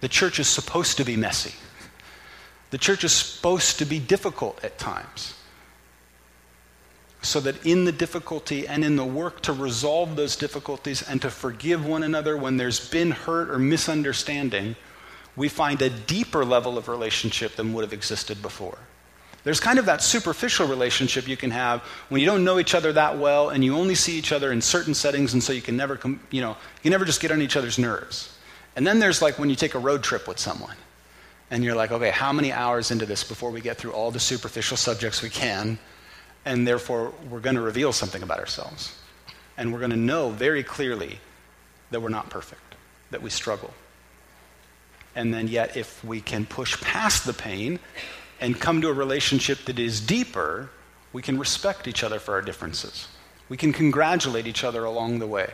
The 0.00 0.08
church 0.08 0.38
is 0.38 0.46
supposed 0.46 0.98
to 0.98 1.04
be 1.04 1.16
messy. 1.16 1.54
The 2.70 2.78
church 2.78 3.02
is 3.02 3.12
supposed 3.12 3.78
to 3.80 3.84
be 3.84 3.98
difficult 3.98 4.62
at 4.62 4.78
times 4.78 5.34
so 7.22 7.40
that 7.40 7.66
in 7.66 7.84
the 7.84 7.92
difficulty 7.92 8.66
and 8.66 8.84
in 8.84 8.96
the 8.96 9.04
work 9.04 9.40
to 9.42 9.52
resolve 9.52 10.14
those 10.14 10.36
difficulties 10.36 11.02
and 11.02 11.20
to 11.22 11.30
forgive 11.30 11.84
one 11.84 12.04
another 12.04 12.36
when 12.36 12.56
there's 12.56 12.88
been 12.90 13.10
hurt 13.10 13.50
or 13.50 13.58
misunderstanding, 13.58 14.76
we 15.34 15.48
find 15.48 15.82
a 15.82 15.90
deeper 15.90 16.44
level 16.44 16.78
of 16.78 16.88
relationship 16.88 17.56
than 17.56 17.72
would 17.72 17.82
have 17.82 17.92
existed 17.92 18.40
before. 18.40 18.78
There's 19.44 19.60
kind 19.60 19.78
of 19.78 19.86
that 19.86 20.02
superficial 20.02 20.66
relationship 20.66 21.26
you 21.26 21.36
can 21.36 21.50
have 21.50 21.80
when 22.08 22.20
you 22.20 22.26
don't 22.26 22.44
know 22.44 22.58
each 22.58 22.74
other 22.74 22.92
that 22.92 23.18
well 23.18 23.50
and 23.50 23.64
you 23.64 23.74
only 23.74 23.94
see 23.94 24.18
each 24.18 24.32
other 24.32 24.52
in 24.52 24.60
certain 24.60 24.94
settings 24.94 25.32
and 25.32 25.42
so 25.42 25.52
you 25.52 25.62
can 25.62 25.76
never 25.76 25.96
com- 25.96 26.20
you 26.30 26.40
know, 26.40 26.56
you 26.82 26.90
never 26.90 27.04
just 27.04 27.20
get 27.20 27.32
on 27.32 27.40
each 27.40 27.56
other's 27.56 27.78
nerves. 27.78 28.36
And 28.76 28.86
then 28.86 28.98
there's 28.98 29.22
like 29.22 29.38
when 29.38 29.48
you 29.48 29.56
take 29.56 29.74
a 29.74 29.78
road 29.78 30.02
trip 30.02 30.28
with 30.28 30.38
someone 30.38 30.76
and 31.50 31.64
you're 31.64 31.74
like, 31.74 31.92
okay, 31.92 32.10
how 32.10 32.32
many 32.32 32.52
hours 32.52 32.90
into 32.90 33.06
this 33.06 33.24
before 33.24 33.50
we 33.50 33.60
get 33.60 33.76
through 33.76 33.92
all 33.92 34.10
the 34.10 34.20
superficial 34.20 34.76
subjects 34.76 35.22
we 35.22 35.30
can 35.30 35.78
and 36.44 36.66
therefore 36.66 37.12
we're 37.30 37.40
going 37.40 37.56
to 37.56 37.62
reveal 37.62 37.92
something 37.92 38.22
about 38.22 38.38
ourselves. 38.38 38.96
And 39.56 39.72
we're 39.72 39.80
going 39.80 39.90
to 39.90 39.96
know 39.96 40.30
very 40.30 40.62
clearly 40.62 41.18
that 41.90 42.00
we're 42.00 42.08
not 42.08 42.30
perfect, 42.30 42.76
that 43.10 43.22
we 43.22 43.30
struggle. 43.30 43.74
And 45.14 45.34
then, 45.34 45.48
yet, 45.48 45.76
if 45.76 46.04
we 46.04 46.20
can 46.20 46.46
push 46.46 46.80
past 46.80 47.26
the 47.26 47.32
pain 47.32 47.80
and 48.40 48.60
come 48.60 48.80
to 48.82 48.88
a 48.88 48.92
relationship 48.92 49.64
that 49.64 49.78
is 49.78 50.00
deeper, 50.00 50.70
we 51.12 51.22
can 51.22 51.38
respect 51.38 51.88
each 51.88 52.04
other 52.04 52.20
for 52.20 52.34
our 52.34 52.42
differences. 52.42 53.08
We 53.48 53.56
can 53.56 53.72
congratulate 53.72 54.46
each 54.46 54.62
other 54.62 54.84
along 54.84 55.18
the 55.18 55.26
way. 55.26 55.50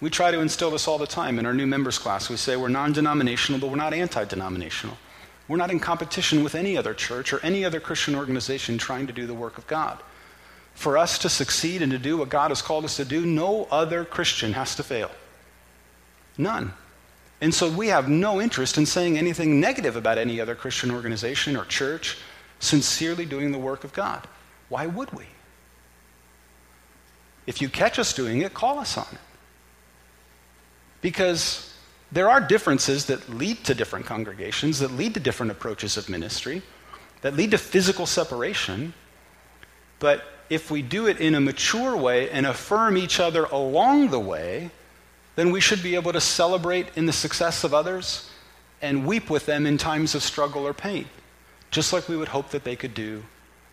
We 0.00 0.10
try 0.10 0.30
to 0.30 0.40
instill 0.40 0.70
this 0.70 0.86
all 0.86 0.98
the 0.98 1.06
time 1.06 1.38
in 1.38 1.46
our 1.46 1.54
new 1.54 1.66
members 1.66 1.98
class. 1.98 2.28
We 2.28 2.36
say 2.36 2.56
we're 2.56 2.68
non 2.68 2.92
denominational, 2.92 3.60
but 3.60 3.70
we're 3.70 3.76
not 3.76 3.94
anti 3.94 4.24
denominational. 4.24 4.98
We're 5.48 5.56
not 5.56 5.70
in 5.70 5.80
competition 5.80 6.44
with 6.44 6.54
any 6.54 6.76
other 6.76 6.92
church 6.92 7.32
or 7.32 7.40
any 7.40 7.64
other 7.64 7.80
Christian 7.80 8.16
organization 8.16 8.76
trying 8.76 9.06
to 9.06 9.12
do 9.12 9.26
the 9.26 9.32
work 9.32 9.56
of 9.56 9.66
God 9.66 10.02
for 10.76 10.98
us 10.98 11.18
to 11.18 11.30
succeed 11.30 11.80
and 11.80 11.90
to 11.90 11.98
do 11.98 12.18
what 12.18 12.28
God 12.28 12.50
has 12.50 12.60
called 12.60 12.84
us 12.84 12.96
to 12.96 13.04
do, 13.04 13.24
no 13.24 13.66
other 13.70 14.04
Christian 14.04 14.52
has 14.52 14.76
to 14.76 14.82
fail. 14.82 15.10
None. 16.36 16.72
And 17.40 17.52
so 17.52 17.70
we 17.70 17.88
have 17.88 18.08
no 18.08 18.40
interest 18.40 18.76
in 18.76 18.84
saying 18.84 19.16
anything 19.16 19.58
negative 19.58 19.96
about 19.96 20.18
any 20.18 20.38
other 20.38 20.54
Christian 20.54 20.90
organization 20.90 21.56
or 21.56 21.64
church 21.64 22.18
sincerely 22.60 23.24
doing 23.24 23.52
the 23.52 23.58
work 23.58 23.84
of 23.84 23.92
God. 23.94 24.28
Why 24.68 24.86
would 24.86 25.12
we? 25.12 25.24
If 27.46 27.62
you 27.62 27.70
catch 27.70 27.98
us 27.98 28.12
doing 28.12 28.42
it, 28.42 28.52
call 28.52 28.78
us 28.78 28.98
on 28.98 29.06
it. 29.12 29.18
Because 31.00 31.74
there 32.12 32.28
are 32.28 32.40
differences 32.40 33.06
that 33.06 33.30
lead 33.30 33.64
to 33.64 33.74
different 33.74 34.04
congregations, 34.04 34.80
that 34.80 34.90
lead 34.92 35.14
to 35.14 35.20
different 35.20 35.52
approaches 35.52 35.96
of 35.96 36.10
ministry, 36.10 36.60
that 37.22 37.34
lead 37.34 37.52
to 37.52 37.58
physical 37.58 38.04
separation. 38.04 38.92
But 40.00 40.24
if 40.48 40.70
we 40.70 40.82
do 40.82 41.06
it 41.06 41.20
in 41.20 41.34
a 41.34 41.40
mature 41.40 41.96
way 41.96 42.30
and 42.30 42.46
affirm 42.46 42.96
each 42.96 43.20
other 43.20 43.44
along 43.44 44.08
the 44.08 44.20
way, 44.20 44.70
then 45.34 45.50
we 45.50 45.60
should 45.60 45.82
be 45.82 45.94
able 45.94 46.12
to 46.12 46.20
celebrate 46.20 46.88
in 46.96 47.06
the 47.06 47.12
success 47.12 47.64
of 47.64 47.74
others 47.74 48.30
and 48.82 49.06
weep 49.06 49.30
with 49.30 49.46
them 49.46 49.66
in 49.66 49.78
times 49.78 50.14
of 50.14 50.22
struggle 50.22 50.66
or 50.66 50.74
pain, 50.74 51.06
just 51.70 51.92
like 51.92 52.08
we 52.08 52.16
would 52.16 52.28
hope 52.28 52.50
that 52.50 52.64
they 52.64 52.76
could 52.76 52.94
do 52.94 53.22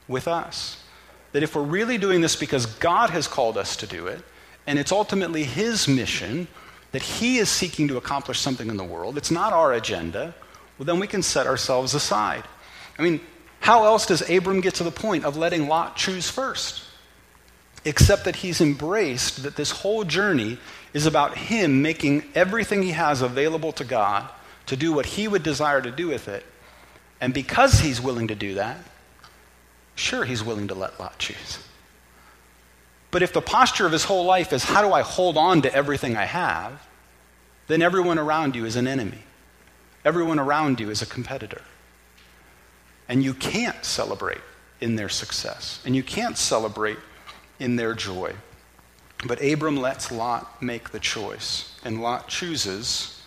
with 0.07 0.27
us. 0.27 0.83
That 1.31 1.43
if 1.43 1.55
we're 1.55 1.63
really 1.63 1.97
doing 1.97 2.21
this 2.21 2.35
because 2.35 2.65
God 2.65 3.09
has 3.09 3.27
called 3.27 3.57
us 3.57 3.75
to 3.77 3.87
do 3.87 4.07
it, 4.07 4.23
and 4.67 4.79
it's 4.79 4.91
ultimately 4.91 5.43
His 5.43 5.87
mission, 5.87 6.47
that 6.91 7.01
He 7.01 7.37
is 7.37 7.49
seeking 7.49 7.87
to 7.87 7.97
accomplish 7.97 8.39
something 8.39 8.69
in 8.69 8.77
the 8.77 8.83
world, 8.83 9.17
it's 9.17 9.31
not 9.31 9.53
our 9.53 9.73
agenda, 9.73 10.33
well, 10.77 10.85
then 10.85 10.99
we 10.99 11.07
can 11.07 11.21
set 11.21 11.47
ourselves 11.47 11.93
aside. 11.93 12.43
I 12.97 13.03
mean, 13.03 13.21
how 13.63 13.85
else 13.85 14.05
does 14.05 14.29
Abram 14.29 14.59
get 14.59 14.75
to 14.75 14.83
the 14.83 14.91
point 14.91 15.23
of 15.23 15.37
letting 15.37 15.69
Lot 15.69 15.95
choose 15.95 16.29
first? 16.29 16.83
Except 17.85 18.25
that 18.25 18.35
he's 18.35 18.59
embraced 18.59 19.43
that 19.43 19.55
this 19.55 19.71
whole 19.71 20.03
journey 20.03 20.57
is 20.93 21.05
about 21.05 21.37
him 21.37 21.81
making 21.81 22.25
everything 22.35 22.83
he 22.83 22.91
has 22.91 23.21
available 23.21 23.71
to 23.71 23.85
God 23.85 24.29
to 24.65 24.75
do 24.75 24.91
what 24.91 25.05
he 25.05 25.29
would 25.29 25.43
desire 25.43 25.81
to 25.81 25.91
do 25.91 26.09
with 26.09 26.27
it. 26.27 26.45
And 27.21 27.33
because 27.33 27.79
he's 27.79 28.01
willing 28.01 28.27
to 28.27 28.35
do 28.35 28.55
that, 28.55 28.79
sure, 29.95 30.25
he's 30.25 30.43
willing 30.43 30.67
to 30.67 30.75
let 30.75 30.99
Lot 30.99 31.17
choose. 31.17 31.57
But 33.11 33.21
if 33.21 33.31
the 33.31 33.39
posture 33.39 33.85
of 33.85 33.93
his 33.93 34.03
whole 34.03 34.25
life 34.25 34.51
is, 34.51 34.65
how 34.65 34.81
do 34.81 34.91
I 34.91 35.03
hold 35.03 35.37
on 35.37 35.61
to 35.61 35.73
everything 35.73 36.17
I 36.17 36.25
have, 36.25 36.85
then 37.67 37.81
everyone 37.81 38.19
around 38.19 38.57
you 38.57 38.65
is 38.65 38.75
an 38.75 38.89
enemy. 38.89 39.23
Everyone 40.03 40.37
around 40.37 40.81
you 40.81 40.89
is 40.89 41.01
a 41.01 41.05
competitor. 41.05 41.61
And 43.07 43.23
you 43.23 43.33
can't 43.33 43.83
celebrate 43.83 44.41
in 44.81 44.95
their 44.95 45.09
success, 45.09 45.81
and 45.85 45.95
you 45.95 46.03
can't 46.03 46.37
celebrate 46.37 46.97
in 47.59 47.75
their 47.75 47.93
joy. 47.93 48.33
But 49.25 49.41
Abram 49.41 49.77
lets 49.77 50.11
Lot 50.11 50.61
make 50.61 50.89
the 50.89 50.99
choice, 50.99 51.79
and 51.85 52.01
Lot 52.01 52.27
chooses 52.27 53.21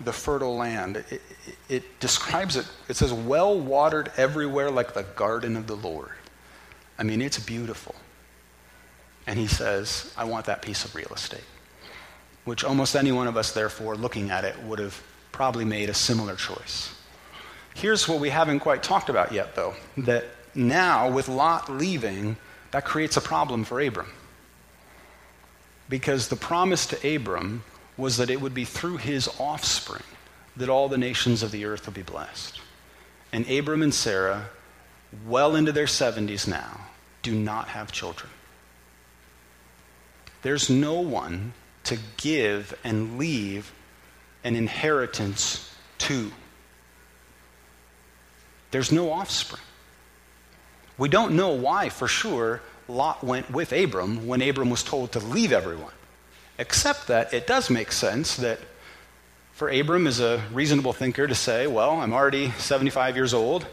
the 0.00 0.12
fertile 0.12 0.56
land. 0.56 0.96
It, 0.96 1.12
it, 1.12 1.22
it 1.68 2.00
describes 2.00 2.56
it, 2.56 2.66
it 2.88 2.96
says, 2.96 3.12
well 3.12 3.58
watered 3.58 4.12
everywhere 4.16 4.70
like 4.70 4.94
the 4.94 5.02
garden 5.02 5.56
of 5.56 5.66
the 5.66 5.76
Lord. 5.76 6.12
I 6.98 7.02
mean, 7.02 7.20
it's 7.20 7.38
beautiful. 7.38 7.94
And 9.26 9.38
he 9.38 9.46
says, 9.46 10.12
I 10.16 10.24
want 10.24 10.46
that 10.46 10.62
piece 10.62 10.84
of 10.84 10.94
real 10.94 11.10
estate. 11.12 11.44
Which 12.44 12.62
almost 12.62 12.94
any 12.94 13.10
one 13.10 13.26
of 13.26 13.36
us, 13.36 13.52
therefore, 13.52 13.96
looking 13.96 14.30
at 14.30 14.44
it, 14.44 14.60
would 14.64 14.78
have 14.78 15.02
probably 15.32 15.64
made 15.64 15.88
a 15.88 15.94
similar 15.94 16.36
choice. 16.36 16.93
Here's 17.74 18.08
what 18.08 18.20
we 18.20 18.30
haven't 18.30 18.60
quite 18.60 18.82
talked 18.82 19.08
about 19.08 19.32
yet, 19.32 19.54
though 19.54 19.74
that 19.98 20.24
now, 20.54 21.10
with 21.10 21.28
Lot 21.28 21.68
leaving, 21.68 22.36
that 22.70 22.84
creates 22.84 23.16
a 23.16 23.20
problem 23.20 23.64
for 23.64 23.80
Abram. 23.80 24.10
Because 25.88 26.28
the 26.28 26.36
promise 26.36 26.86
to 26.86 27.16
Abram 27.16 27.64
was 27.96 28.16
that 28.16 28.30
it 28.30 28.40
would 28.40 28.54
be 28.54 28.64
through 28.64 28.96
his 28.98 29.28
offspring 29.38 30.02
that 30.56 30.68
all 30.68 30.88
the 30.88 30.98
nations 30.98 31.42
of 31.42 31.50
the 31.50 31.64
earth 31.64 31.86
would 31.86 31.94
be 31.94 32.02
blessed. 32.02 32.60
And 33.32 33.48
Abram 33.50 33.82
and 33.82 33.92
Sarah, 33.92 34.48
well 35.26 35.56
into 35.56 35.72
their 35.72 35.86
70s 35.86 36.46
now, 36.46 36.80
do 37.22 37.34
not 37.34 37.68
have 37.68 37.90
children. 37.90 38.30
There's 40.42 40.70
no 40.70 41.00
one 41.00 41.52
to 41.84 41.98
give 42.16 42.78
and 42.84 43.18
leave 43.18 43.72
an 44.44 44.54
inheritance 44.56 45.74
to. 45.98 46.30
There's 48.74 48.90
no 48.90 49.12
offspring. 49.12 49.62
We 50.98 51.08
don't 51.08 51.36
know 51.36 51.50
why 51.50 51.90
for 51.90 52.08
sure 52.08 52.60
Lot 52.88 53.22
went 53.22 53.48
with 53.48 53.70
Abram 53.70 54.26
when 54.26 54.42
Abram 54.42 54.68
was 54.68 54.82
told 54.82 55.12
to 55.12 55.20
leave 55.20 55.52
everyone, 55.52 55.92
except 56.58 57.06
that 57.06 57.32
it 57.32 57.46
does 57.46 57.70
make 57.70 57.92
sense 57.92 58.34
that 58.38 58.58
for 59.52 59.68
Abram 59.68 60.08
as 60.08 60.18
a 60.18 60.42
reasonable 60.52 60.92
thinker 60.92 61.28
to 61.28 61.36
say, 61.36 61.68
well, 61.68 62.00
I'm 62.00 62.12
already 62.12 62.50
75 62.58 63.14
years 63.14 63.32
old. 63.32 63.64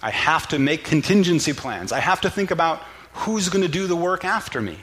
I 0.00 0.12
have 0.12 0.48
to 0.48 0.58
make 0.58 0.82
contingency 0.82 1.52
plans. 1.52 1.92
I 1.92 2.00
have 2.00 2.22
to 2.22 2.30
think 2.30 2.50
about 2.50 2.78
who's 3.12 3.50
going 3.50 3.66
to 3.66 3.70
do 3.70 3.86
the 3.86 3.96
work 3.96 4.24
after 4.24 4.62
me. 4.62 4.78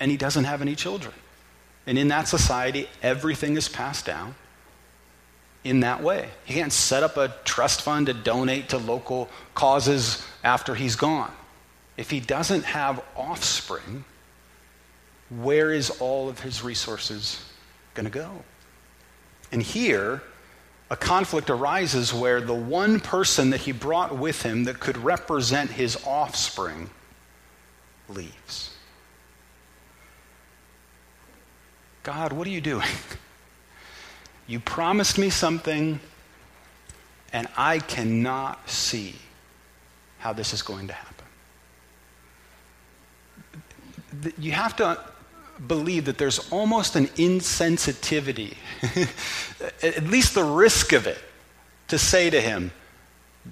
And 0.00 0.10
he 0.10 0.16
doesn't 0.16 0.42
have 0.42 0.60
any 0.60 0.74
children. 0.74 1.14
And 1.86 1.96
in 1.96 2.08
that 2.08 2.26
society, 2.26 2.88
everything 3.00 3.56
is 3.56 3.68
passed 3.68 4.06
down 4.06 4.34
in 5.64 5.80
that 5.80 6.02
way. 6.02 6.28
He 6.44 6.54
can't 6.54 6.72
set 6.72 7.02
up 7.02 7.16
a 7.16 7.34
trust 7.44 7.82
fund 7.82 8.06
to 8.06 8.14
donate 8.14 8.70
to 8.70 8.78
local 8.78 9.28
causes 9.54 10.24
after 10.44 10.74
he's 10.74 10.96
gone. 10.96 11.32
If 11.96 12.10
he 12.10 12.20
doesn't 12.20 12.64
have 12.64 13.02
offspring, 13.16 14.04
where 15.30 15.72
is 15.72 15.90
all 16.00 16.28
of 16.28 16.40
his 16.40 16.62
resources 16.62 17.44
going 17.94 18.04
to 18.04 18.10
go? 18.10 18.30
And 19.50 19.62
here, 19.62 20.22
a 20.90 20.96
conflict 20.96 21.50
arises 21.50 22.14
where 22.14 22.40
the 22.40 22.54
one 22.54 23.00
person 23.00 23.50
that 23.50 23.60
he 23.60 23.72
brought 23.72 24.16
with 24.16 24.42
him 24.42 24.64
that 24.64 24.80
could 24.80 24.96
represent 24.96 25.70
his 25.70 25.98
offspring 26.06 26.88
leaves. 28.08 28.74
God, 32.04 32.32
what 32.32 32.46
are 32.46 32.50
you 32.50 32.60
doing? 32.60 32.86
You 34.48 34.58
promised 34.58 35.18
me 35.18 35.28
something, 35.28 36.00
and 37.32 37.46
I 37.56 37.78
cannot 37.78 38.68
see 38.68 39.14
how 40.18 40.32
this 40.32 40.52
is 40.54 40.62
going 40.62 40.88
to 40.88 40.94
happen. 40.94 41.26
You 44.38 44.52
have 44.52 44.74
to 44.76 44.98
believe 45.66 46.06
that 46.06 46.16
there's 46.16 46.50
almost 46.50 46.96
an 46.96 47.08
insensitivity, 47.08 48.56
at 49.82 50.04
least 50.04 50.34
the 50.34 50.44
risk 50.44 50.92
of 50.92 51.06
it, 51.06 51.18
to 51.88 51.98
say 51.98 52.30
to 52.30 52.40
him, 52.40 52.70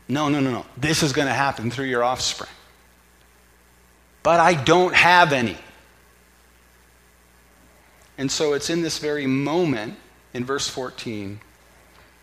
No, 0.09 0.31
no, 0.31 0.41
no, 0.41 0.51
no, 0.51 0.67
this 0.79 1.03
is 1.03 1.13
going 1.13 1.29
to 1.29 1.35
happen 1.35 1.71
through 1.71 1.87
your 1.87 2.03
offspring. 2.03 2.51
But 4.23 4.41
I 4.41 4.55
don't 4.55 4.95
have 4.95 5.35
any. 5.35 5.59
And 8.19 8.33
so 8.33 8.55
it's 8.55 8.71
in 8.71 8.81
this 8.81 8.99
very 8.99 9.27
moment, 9.27 9.99
in 10.37 10.45
verse 10.45 10.69
14, 10.69 11.41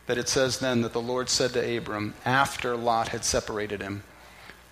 that 0.05 0.17
it 0.17 0.29
says 0.29 0.59
then 0.59 0.81
that 0.81 0.93
the 0.93 1.01
Lord 1.01 1.29
said 1.29 1.53
to 1.53 1.77
Abram, 1.77 2.13
after 2.23 2.77
Lot 2.77 3.09
had 3.09 3.25
separated 3.25 3.81
him, 3.81 4.03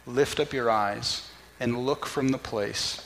Lift 0.06 0.40
up 0.40 0.54
your 0.54 0.70
eyes 0.70 1.30
and 1.60 1.86
look 1.86 2.06
from 2.06 2.30
the 2.30 2.38
place 2.38 3.06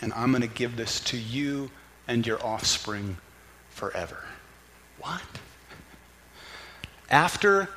and 0.00 0.12
I'm 0.12 0.30
going 0.30 0.42
to 0.42 0.48
give 0.48 0.76
this 0.76 1.00
to 1.00 1.16
you 1.16 1.70
and 2.06 2.26
your 2.26 2.44
offspring 2.44 3.18
forever. 3.70 4.24
What? 5.00 5.22
After 7.10 7.68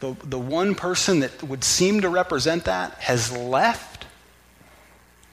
the, 0.00 0.16
the 0.24 0.38
one 0.38 0.74
person 0.74 1.20
that 1.20 1.42
would 1.42 1.64
seem 1.64 2.00
to 2.02 2.08
represent 2.08 2.64
that 2.64 2.92
has 2.94 3.36
left, 3.36 4.06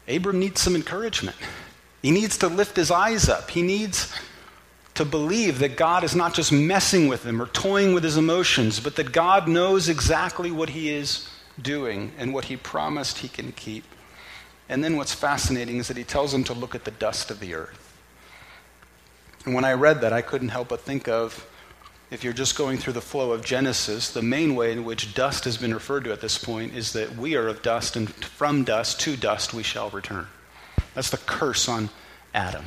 Abram 0.07 0.39
needs 0.39 0.61
some 0.61 0.75
encouragement. 0.75 1.37
He 2.01 2.11
needs 2.11 2.37
to 2.39 2.47
lift 2.47 2.75
his 2.75 2.91
eyes 2.91 3.29
up. 3.29 3.49
He 3.51 3.61
needs 3.61 4.13
to 4.95 5.05
believe 5.05 5.59
that 5.59 5.75
God 5.75 6.03
is 6.03 6.15
not 6.15 6.33
just 6.33 6.51
messing 6.51 7.07
with 7.07 7.23
them 7.23 7.41
or 7.41 7.47
toying 7.47 7.93
with 7.93 8.03
his 8.03 8.17
emotions, 8.17 8.79
but 8.79 8.95
that 8.95 9.11
God 9.11 9.47
knows 9.47 9.89
exactly 9.89 10.51
what 10.51 10.69
he 10.69 10.89
is 10.89 11.27
doing 11.61 12.11
and 12.17 12.33
what 12.33 12.45
he 12.45 12.57
promised 12.57 13.19
he 13.19 13.27
can 13.27 13.51
keep. 13.53 13.83
And 14.69 14.83
then 14.83 14.95
what's 14.97 15.13
fascinating 15.13 15.77
is 15.77 15.87
that 15.87 15.97
he 15.97 16.03
tells 16.03 16.31
them 16.31 16.43
to 16.45 16.53
look 16.53 16.75
at 16.75 16.85
the 16.85 16.91
dust 16.91 17.31
of 17.31 17.39
the 17.39 17.53
earth. 17.53 17.79
And 19.45 19.53
when 19.53 19.65
I 19.65 19.73
read 19.73 20.01
that, 20.01 20.13
I 20.13 20.21
couldn't 20.21 20.49
help 20.49 20.69
but 20.69 20.81
think 20.81 21.07
of 21.07 21.47
if 22.11 22.23
you're 22.23 22.31
just 22.31 22.55
going 22.55 22.77
through 22.77 22.93
the 22.93 23.01
flow 23.01 23.31
of 23.31 23.43
Genesis, 23.43 24.11
the 24.11 24.21
main 24.21 24.55
way 24.55 24.71
in 24.71 24.85
which 24.85 25.15
dust 25.15 25.45
has 25.45 25.57
been 25.57 25.73
referred 25.73 26.03
to 26.03 26.11
at 26.11 26.21
this 26.21 26.37
point 26.37 26.75
is 26.75 26.93
that 26.93 27.17
we 27.17 27.35
are 27.35 27.47
of 27.47 27.63
dust, 27.63 27.95
and 27.95 28.07
from 28.13 28.63
dust 28.63 29.01
to 29.01 29.17
dust 29.17 29.53
we 29.53 29.63
shall 29.63 29.89
return. 29.89 30.27
That's 30.93 31.09
the 31.09 31.17
curse 31.17 31.67
on 31.67 31.89
Adam. 32.33 32.65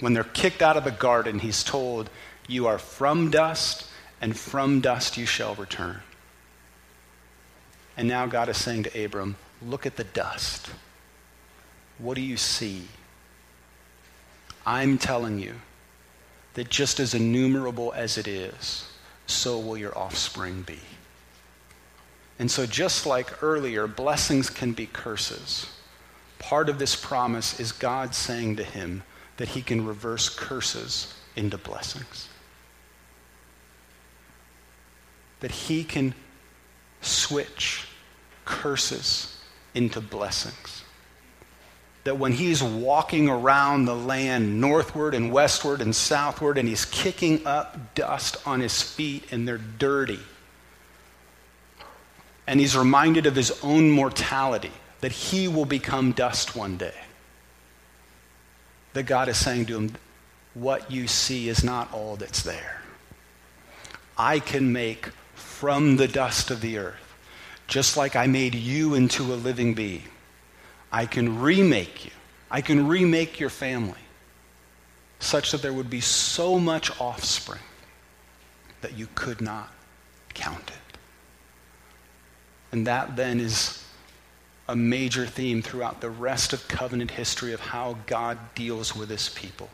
When 0.00 0.14
they're 0.14 0.24
kicked 0.24 0.62
out 0.62 0.76
of 0.76 0.84
the 0.84 0.90
garden, 0.90 1.38
he's 1.38 1.62
told, 1.62 2.10
You 2.48 2.66
are 2.66 2.78
from 2.78 3.30
dust, 3.30 3.86
and 4.20 4.36
from 4.36 4.80
dust 4.80 5.16
you 5.16 5.26
shall 5.26 5.54
return. 5.54 6.00
And 7.96 8.08
now 8.08 8.26
God 8.26 8.48
is 8.48 8.56
saying 8.56 8.84
to 8.84 9.04
Abram, 9.04 9.36
Look 9.62 9.86
at 9.86 9.96
the 9.96 10.04
dust. 10.04 10.70
What 11.98 12.14
do 12.14 12.22
you 12.22 12.38
see? 12.38 12.88
I'm 14.66 14.96
telling 14.98 15.38
you 15.38 15.54
that 16.54 16.70
just 16.70 16.98
as 16.98 17.14
innumerable 17.14 17.92
as 17.94 18.16
it 18.16 18.26
is, 18.26 18.90
so 19.26 19.58
will 19.58 19.76
your 19.76 19.96
offspring 19.96 20.62
be. 20.62 20.80
And 22.38 22.50
so, 22.50 22.64
just 22.64 23.04
like 23.04 23.42
earlier, 23.42 23.86
blessings 23.86 24.48
can 24.48 24.72
be 24.72 24.86
curses. 24.86 25.66
Part 26.38 26.70
of 26.70 26.78
this 26.78 26.96
promise 26.96 27.60
is 27.60 27.70
God 27.70 28.14
saying 28.14 28.56
to 28.56 28.64
him 28.64 29.02
that 29.40 29.48
he 29.48 29.60
can 29.60 29.84
reverse 29.84 30.28
curses 30.28 31.12
into 31.34 31.58
blessings. 31.58 32.28
That 35.40 35.50
he 35.50 35.82
can 35.82 36.14
switch 37.00 37.88
curses 38.44 39.36
into 39.74 40.00
blessings 40.00 40.84
that 42.04 42.18
when 42.18 42.32
he's 42.32 42.62
walking 42.62 43.28
around 43.28 43.84
the 43.84 43.94
land 43.94 44.60
northward 44.60 45.14
and 45.14 45.30
westward 45.30 45.82
and 45.82 45.94
southward 45.94 46.56
and 46.56 46.68
he's 46.68 46.84
kicking 46.86 47.46
up 47.46 47.94
dust 47.94 48.36
on 48.46 48.60
his 48.60 48.82
feet 48.82 49.30
and 49.32 49.46
they're 49.46 49.58
dirty, 49.58 50.18
and 52.46 52.58
he's 52.58 52.76
reminded 52.76 53.26
of 53.26 53.36
his 53.36 53.58
own 53.62 53.90
mortality, 53.90 54.72
that 55.02 55.12
he 55.12 55.46
will 55.46 55.66
become 55.66 56.12
dust 56.12 56.56
one 56.56 56.76
day, 56.76 56.94
that 58.92 59.04
God 59.04 59.28
is 59.28 59.38
saying 59.38 59.66
to 59.66 59.76
him, 59.76 59.94
What 60.54 60.90
you 60.90 61.06
see 61.06 61.48
is 61.48 61.62
not 61.62 61.92
all 61.92 62.16
that's 62.16 62.42
there. 62.42 62.82
I 64.18 64.38
can 64.38 64.72
make 64.72 65.10
from 65.34 65.96
the 65.96 66.08
dust 66.08 66.50
of 66.50 66.60
the 66.60 66.78
earth, 66.78 67.14
just 67.66 67.96
like 67.96 68.16
I 68.16 68.26
made 68.26 68.54
you 68.54 68.94
into 68.94 69.32
a 69.32 69.36
living 69.36 69.74
being 69.74 70.04
I 70.92 71.06
can 71.06 71.40
remake 71.40 72.04
you. 72.04 72.10
I 72.50 72.60
can 72.60 72.88
remake 72.88 73.38
your 73.38 73.50
family 73.50 73.94
such 75.20 75.52
that 75.52 75.62
there 75.62 75.72
would 75.72 75.90
be 75.90 76.00
so 76.00 76.58
much 76.58 76.90
offspring 77.00 77.60
that 78.80 78.96
you 78.96 79.06
could 79.14 79.40
not 79.40 79.72
count 80.34 80.70
it. 80.70 80.98
And 82.72 82.86
that 82.86 83.16
then 83.16 83.38
is 83.38 83.84
a 84.70 84.76
major 84.76 85.26
theme 85.26 85.60
throughout 85.60 86.00
the 86.00 86.08
rest 86.08 86.52
of 86.52 86.68
covenant 86.68 87.10
history 87.10 87.52
of 87.52 87.58
how 87.58 87.96
God 88.06 88.38
deals 88.54 88.94
with 88.94 89.10
his 89.10 89.28
people. 89.30 89.68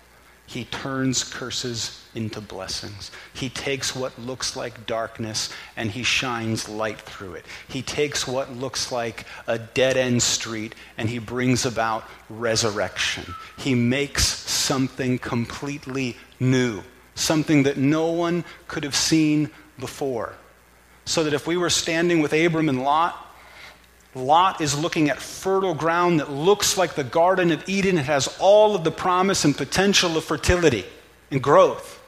He 0.46 0.64
turns 0.64 1.22
curses 1.22 2.02
into 2.14 2.40
blessings. 2.40 3.10
He 3.34 3.50
takes 3.50 3.94
what 3.94 4.18
looks 4.18 4.56
like 4.56 4.86
darkness 4.86 5.52
and 5.76 5.90
he 5.90 6.02
shines 6.02 6.66
light 6.66 6.98
through 6.98 7.34
it. 7.34 7.44
He 7.68 7.82
takes 7.82 8.26
what 8.26 8.54
looks 8.54 8.90
like 8.90 9.26
a 9.46 9.58
dead 9.58 9.98
end 9.98 10.22
street 10.22 10.74
and 10.96 11.10
he 11.10 11.18
brings 11.18 11.66
about 11.66 12.08
resurrection. 12.30 13.34
He 13.58 13.74
makes 13.74 14.24
something 14.24 15.18
completely 15.18 16.16
new, 16.40 16.82
something 17.16 17.64
that 17.64 17.76
no 17.76 18.12
one 18.12 18.44
could 18.66 18.84
have 18.84 18.96
seen 18.96 19.50
before. 19.78 20.32
So 21.04 21.22
that 21.24 21.34
if 21.34 21.46
we 21.46 21.58
were 21.58 21.70
standing 21.70 22.22
with 22.22 22.32
Abram 22.32 22.70
and 22.70 22.82
Lot, 22.82 23.25
Lot 24.16 24.62
is 24.62 24.76
looking 24.76 25.10
at 25.10 25.18
fertile 25.18 25.74
ground 25.74 26.20
that 26.20 26.30
looks 26.30 26.78
like 26.78 26.94
the 26.94 27.04
Garden 27.04 27.52
of 27.52 27.68
Eden. 27.68 27.98
It 27.98 28.06
has 28.06 28.34
all 28.40 28.74
of 28.74 28.82
the 28.82 28.90
promise 28.90 29.44
and 29.44 29.54
potential 29.54 30.16
of 30.16 30.24
fertility 30.24 30.86
and 31.30 31.42
growth 31.42 32.02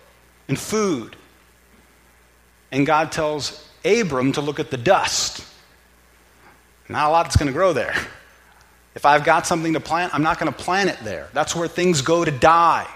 and 0.49 0.59
food. 0.59 1.17
And 2.73 2.87
God 2.87 3.13
tells 3.13 3.69
Abram 3.85 4.33
to 4.33 4.41
look 4.41 4.59
at 4.59 4.71
the 4.71 4.79
dust. 4.79 5.45
Not 6.89 7.09
a 7.09 7.11
lot 7.11 7.25
that's 7.25 7.37
going 7.37 7.49
to 7.49 7.53
grow 7.53 7.75
there. 7.75 7.95
If 8.95 9.05
I've 9.05 9.23
got 9.23 9.47
something 9.47 9.75
to 9.75 9.81
plant, 9.81 10.15
I'm 10.15 10.23
not 10.23 10.39
going 10.39 10.51
to 10.51 10.59
plant 10.59 10.89
it 10.89 10.99
there. 11.05 11.29
That's 11.35 11.55
where 11.55 11.69
things 11.69 12.01
go 12.01 12.25
to 12.25 12.31
die. 12.31 12.89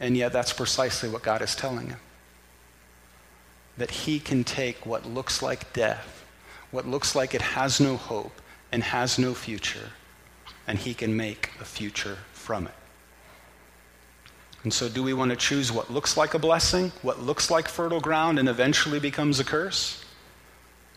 And 0.00 0.16
yet, 0.16 0.32
that's 0.32 0.54
precisely 0.54 1.10
what 1.10 1.22
God 1.22 1.42
is 1.42 1.54
telling 1.54 1.88
him 1.88 2.00
that 3.76 3.90
he 3.90 4.18
can 4.18 4.44
take 4.44 4.84
what 4.86 5.06
looks 5.06 5.42
like 5.42 5.72
death 5.74 6.19
what 6.70 6.86
looks 6.86 7.14
like 7.14 7.34
it 7.34 7.42
has 7.42 7.80
no 7.80 7.96
hope 7.96 8.40
and 8.72 8.82
has 8.82 9.18
no 9.18 9.34
future, 9.34 9.90
and 10.66 10.78
he 10.78 10.94
can 10.94 11.16
make 11.16 11.50
a 11.60 11.64
future 11.64 12.18
from 12.32 12.66
it. 12.66 12.74
And 14.62 14.72
so, 14.72 14.88
do 14.88 15.02
we 15.02 15.14
want 15.14 15.30
to 15.30 15.36
choose 15.36 15.72
what 15.72 15.90
looks 15.90 16.16
like 16.16 16.34
a 16.34 16.38
blessing, 16.38 16.92
what 17.02 17.20
looks 17.20 17.50
like 17.50 17.66
fertile 17.66 18.00
ground, 18.00 18.38
and 18.38 18.48
eventually 18.48 19.00
becomes 19.00 19.40
a 19.40 19.44
curse? 19.44 20.04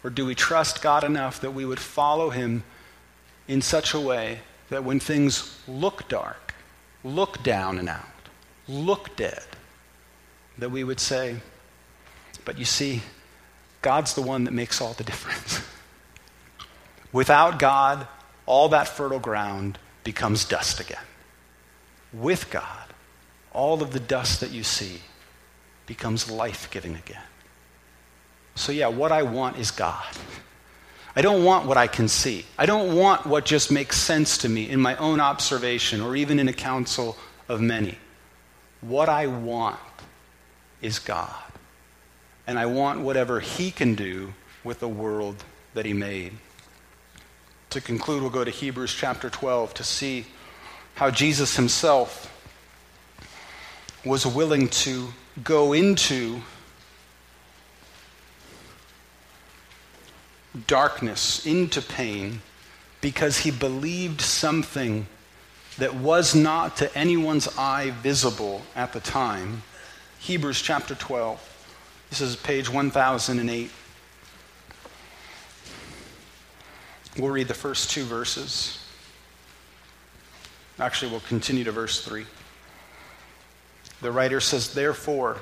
Or 0.04 0.10
do 0.10 0.26
we 0.26 0.36
trust 0.36 0.82
God 0.82 1.04
enough 1.06 1.40
that 1.42 1.52
we 1.52 1.64
would 1.64 1.80
follow 1.80 2.30
him 2.30 2.64
in 3.48 3.62
such 3.62 3.94
a 3.94 4.00
way 4.00 4.40
that 4.70 4.84
when 4.84 5.00
things 5.00 5.58
look 5.68 6.10
dark, 6.10 6.54
look 7.04 7.42
down 7.42 7.80
and 7.80 7.88
out, 7.88 8.04
look 8.68 9.16
dead, 9.16 9.46
that 10.58 10.70
we 10.70 10.84
would 10.84 11.00
say, 11.00 11.38
But 12.44 12.60
you 12.60 12.66
see, 12.66 13.02
God's 13.84 14.16
the 14.16 14.22
one 14.22 14.46
that 14.46 14.52
makes 14.52 14.82
all 14.82 14.94
the 14.94 15.04
difference. 15.04 15.62
Without 17.12 17.60
God, 17.60 18.08
all 18.48 18.70
that 18.70 18.88
fertile 18.88 19.20
ground 19.20 19.78
becomes 20.04 20.46
dust 20.46 20.80
again. 20.80 21.04
With 22.12 22.50
God, 22.50 22.88
all 23.54 23.84
of 23.84 23.92
the 23.92 24.00
dust 24.00 24.40
that 24.40 24.50
you 24.50 24.64
see 24.64 25.02
becomes 25.86 26.32
life 26.32 26.70
giving 26.72 26.96
again. 26.96 27.22
So, 28.56 28.72
yeah, 28.72 28.88
what 28.88 29.12
I 29.12 29.24
want 29.24 29.58
is 29.58 29.70
God. 29.70 30.06
I 31.16 31.22
don't 31.22 31.44
want 31.44 31.68
what 31.68 31.78
I 31.78 31.88
can 31.88 32.08
see. 32.08 32.46
I 32.58 32.66
don't 32.66 32.96
want 32.96 33.26
what 33.26 33.46
just 33.46 33.72
makes 33.72 33.98
sense 33.98 34.40
to 34.40 34.50
me 34.50 34.70
in 34.70 34.80
my 34.80 34.96
own 34.96 35.20
observation 35.20 36.02
or 36.02 36.16
even 36.16 36.40
in 36.40 36.48
a 36.48 36.54
council 36.54 37.18
of 37.48 37.62
many. 37.62 37.98
What 38.82 39.10
I 39.10 39.28
want 39.28 39.80
is 40.82 41.00
God. 41.00 41.43
And 42.48 42.60
I 42.60 42.66
want 42.66 43.02
whatever 43.02 43.40
He 43.40 43.72
can 43.72 43.96
do 43.96 44.34
with 44.64 44.80
the 44.80 44.88
world 44.88 45.44
that 45.74 45.86
He 45.86 45.94
made. 45.94 46.34
To 47.72 47.82
conclude, 47.82 48.22
we'll 48.22 48.32
go 48.32 48.44
to 48.44 48.52
Hebrews 48.52 48.94
chapter 48.94 49.30
12 49.30 49.74
to 49.76 49.84
see 49.84 50.26
how 50.96 51.10
Jesus 51.10 51.56
Himself 51.56 52.30
was 54.06 54.26
willing 54.26 54.68
to 54.68 55.08
go 55.44 55.74
into 55.74 56.42
darkness, 60.68 61.46
into 61.46 61.82
pain, 61.82 62.42
because 63.02 63.40
he 63.40 63.52
believed 63.52 64.22
something 64.22 65.08
that 65.78 65.96
was 65.96 66.36
not 66.36 66.78
to 66.78 66.98
anyone's 66.98 67.48
eye 67.58 67.92
visible 68.02 68.62
at 68.76 68.94
the 68.94 69.00
time. 69.00 69.64
Hebrews 70.20 70.62
chapter 70.62 70.96
12. 70.96 71.53
This 72.14 72.22
is 72.22 72.36
page 72.36 72.70
1008. 72.70 73.72
We'll 77.18 77.32
read 77.32 77.48
the 77.48 77.56
first 77.56 77.90
two 77.90 78.04
verses. 78.04 78.78
Actually, 80.78 81.10
we'll 81.10 81.22
continue 81.22 81.64
to 81.64 81.72
verse 81.72 82.06
3. 82.06 82.28
The 84.02 84.12
writer 84.12 84.40
says, 84.40 84.76
Therefore, 84.76 85.42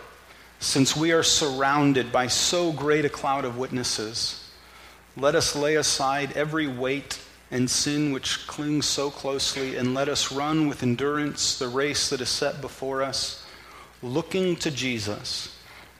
since 0.62 0.96
we 0.96 1.12
are 1.12 1.24
surrounded 1.24 2.10
by 2.10 2.28
so 2.28 2.72
great 2.72 3.04
a 3.04 3.10
cloud 3.10 3.44
of 3.44 3.58
witnesses, 3.58 4.50
let 5.18 5.36
us 5.36 5.58
lay 5.58 5.76
aside 5.76 6.32
every 6.38 6.68
weight 6.68 7.20
and 7.52 7.70
sin 7.70 8.14
which 8.14 8.48
clings 8.48 8.86
so 8.86 9.12
closely, 9.12 9.76
and 9.76 9.94
let 9.94 10.08
us 10.08 10.32
run 10.32 10.70
with 10.70 10.84
endurance 10.84 11.60
the 11.60 11.68
race 11.68 12.08
that 12.08 12.22
is 12.22 12.30
set 12.30 12.62
before 12.62 13.02
us, 13.02 13.46
looking 14.02 14.56
to 14.56 14.72
Jesus, 14.72 15.58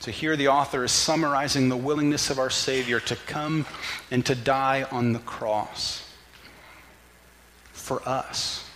So, 0.00 0.10
here 0.10 0.36
the 0.36 0.48
author 0.48 0.84
is 0.84 0.92
summarizing 0.92 1.68
the 1.68 1.76
willingness 1.76 2.30
of 2.30 2.38
our 2.38 2.50
Savior 2.50 3.00
to 3.00 3.16
come 3.16 3.66
and 4.10 4.24
to 4.26 4.34
die 4.34 4.86
on 4.90 5.12
the 5.12 5.18
cross 5.20 6.06
for 7.72 8.06
us. 8.06 8.68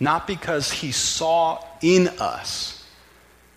Not 0.00 0.26
because 0.26 0.70
he 0.70 0.92
saw 0.92 1.64
in 1.80 2.08
us 2.18 2.84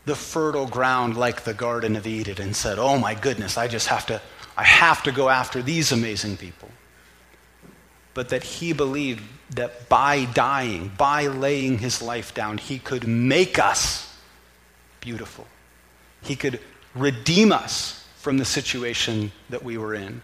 the 0.05 0.15
fertile 0.15 0.65
ground 0.65 1.17
like 1.17 1.43
the 1.43 1.53
Garden 1.53 1.95
of 1.95 2.07
Eden 2.07 2.41
and 2.41 2.55
said, 2.55 2.79
Oh 2.79 2.97
my 2.97 3.13
goodness, 3.13 3.57
I 3.57 3.67
just 3.67 3.87
have 3.87 4.05
to, 4.07 4.21
I 4.55 4.63
have 4.63 5.03
to 5.03 5.11
go 5.11 5.29
after 5.29 5.61
these 5.61 5.91
amazing 5.91 6.37
people. 6.37 6.69
But 8.13 8.29
that 8.29 8.43
he 8.43 8.73
believed 8.73 9.23
that 9.51 9.89
by 9.89 10.25
dying, 10.25 10.91
by 10.97 11.27
laying 11.27 11.77
his 11.77 12.01
life 12.01 12.33
down, 12.33 12.57
he 12.57 12.79
could 12.79 13.07
make 13.07 13.59
us 13.59 14.15
beautiful. 15.01 15.45
He 16.21 16.35
could 16.35 16.59
redeem 16.99 17.51
us 17.51 18.07
from 18.17 18.37
the 18.37 18.45
situation 18.45 19.31
that 19.49 19.63
we 19.63 19.77
were 19.77 19.93
in, 19.93 20.21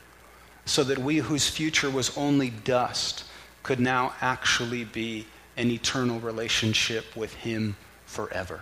so 0.65 0.83
that 0.83 0.97
we 0.97 1.17
whose 1.17 1.49
future 1.49 1.89
was 1.89 2.15
only 2.17 2.49
dust 2.49 3.25
could 3.63 3.79
now 3.79 4.13
actually 4.21 4.83
be 4.83 5.25
an 5.57 5.69
eternal 5.69 6.19
relationship 6.19 7.15
with 7.15 7.33
him 7.33 7.75
forever 8.05 8.61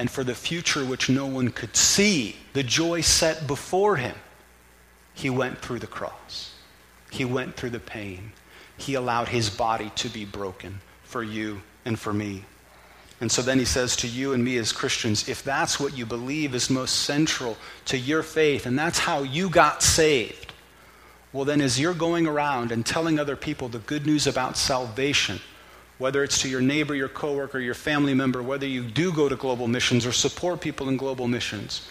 and 0.00 0.10
for 0.10 0.24
the 0.24 0.34
future 0.34 0.82
which 0.82 1.10
no 1.10 1.26
one 1.26 1.50
could 1.50 1.76
see, 1.76 2.34
the 2.54 2.62
joy 2.62 3.02
set 3.02 3.46
before 3.46 3.96
him, 3.96 4.16
he 5.12 5.28
went 5.28 5.58
through 5.58 5.80
the 5.80 5.86
cross. 5.86 6.54
He 7.10 7.26
went 7.26 7.54
through 7.54 7.68
the 7.68 7.80
pain. 7.80 8.32
He 8.78 8.94
allowed 8.94 9.28
his 9.28 9.50
body 9.50 9.92
to 9.96 10.08
be 10.08 10.24
broken 10.24 10.80
for 11.02 11.22
you 11.22 11.60
and 11.84 11.98
for 11.98 12.14
me. 12.14 12.46
And 13.20 13.30
so 13.30 13.42
then 13.42 13.58
he 13.58 13.66
says 13.66 13.96
to 13.96 14.08
you 14.08 14.32
and 14.32 14.42
me 14.42 14.56
as 14.56 14.72
Christians, 14.72 15.28
if 15.28 15.42
that's 15.42 15.78
what 15.78 15.96
you 15.96 16.06
believe 16.06 16.54
is 16.54 16.70
most 16.70 17.02
central 17.02 17.58
to 17.86 17.98
your 17.98 18.22
faith, 18.22 18.64
and 18.64 18.78
that's 18.78 18.98
how 18.98 19.22
you 19.22 19.50
got 19.50 19.82
saved, 19.82 20.54
well, 21.32 21.44
then 21.44 21.60
as 21.60 21.78
you're 21.78 21.94
going 21.94 22.26
around 22.26 22.72
and 22.72 22.84
telling 22.84 23.18
other 23.18 23.36
people 23.36 23.68
the 23.68 23.78
good 23.80 24.06
news 24.06 24.26
about 24.26 24.56
salvation, 24.56 25.38
whether 25.98 26.24
it's 26.24 26.40
to 26.42 26.48
your 26.48 26.62
neighbor, 26.62 26.94
your 26.94 27.08
coworker, 27.08 27.60
your 27.60 27.74
family 27.74 28.14
member, 28.14 28.42
whether 28.42 28.66
you 28.66 28.82
do 28.82 29.12
go 29.12 29.28
to 29.28 29.36
global 29.36 29.68
missions 29.68 30.06
or 30.06 30.12
support 30.12 30.60
people 30.60 30.88
in 30.88 30.96
global 30.96 31.28
missions, 31.28 31.86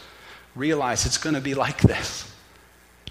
realize 0.56 1.06
it's 1.06 1.18
going 1.18 1.36
to 1.36 1.42
be 1.42 1.54
like 1.54 1.80
this. 1.82 2.30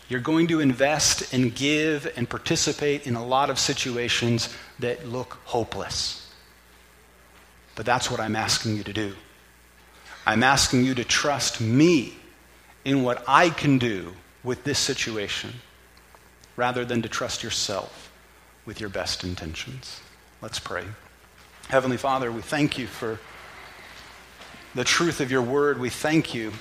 You're 0.09 0.21
going 0.21 0.49
to 0.49 0.61
invest 0.61 1.33
and 1.33 1.55
give 1.55 2.11
and 2.17 2.29
participate 2.29 3.07
in 3.07 3.15
a 3.15 3.25
lot 3.25 3.49
of 3.49 3.59
situations 3.59 4.55
that 4.81 5.07
look 5.07 5.39
hopeless. 5.45 6.28
But 7.79 7.87
that's 7.87 8.11
what 8.11 8.19
I'm 8.19 8.35
asking 8.35 8.77
you 8.77 8.83
to 8.83 8.93
do. 8.93 9.15
I'm 10.27 10.43
asking 10.43 10.85
you 10.85 10.97
to 10.97 11.05
trust 11.05 11.61
me 11.61 12.15
in 12.85 13.05
what 13.05 13.23
I 13.29 13.51
can 13.51 13.79
do 13.79 14.15
with 14.43 14.65
this 14.65 14.81
situation 14.81 15.55
rather 16.57 16.85
than 16.85 17.03
to 17.03 17.09
trust 17.09 17.45
yourself 17.45 18.11
with 18.67 18.81
your 18.81 18.91
best 18.91 19.23
intentions. 19.23 20.01
Let's 20.43 20.59
pray. 20.59 20.83
Heavenly 21.69 21.99
Father, 21.99 22.33
we 22.33 22.43
thank 22.43 22.79
you 22.79 22.89
for 22.89 23.21
the 24.75 24.83
truth 24.83 25.21
of 25.21 25.31
your 25.31 25.43
word. 25.43 25.79
We 25.79 25.89
thank 25.89 26.35
you 26.35 26.55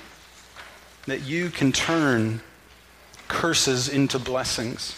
that 1.06 1.22
you 1.22 1.50
can 1.50 1.72
turn 1.72 2.42
curses 3.26 3.88
into 3.88 4.20
blessings, 4.20 4.94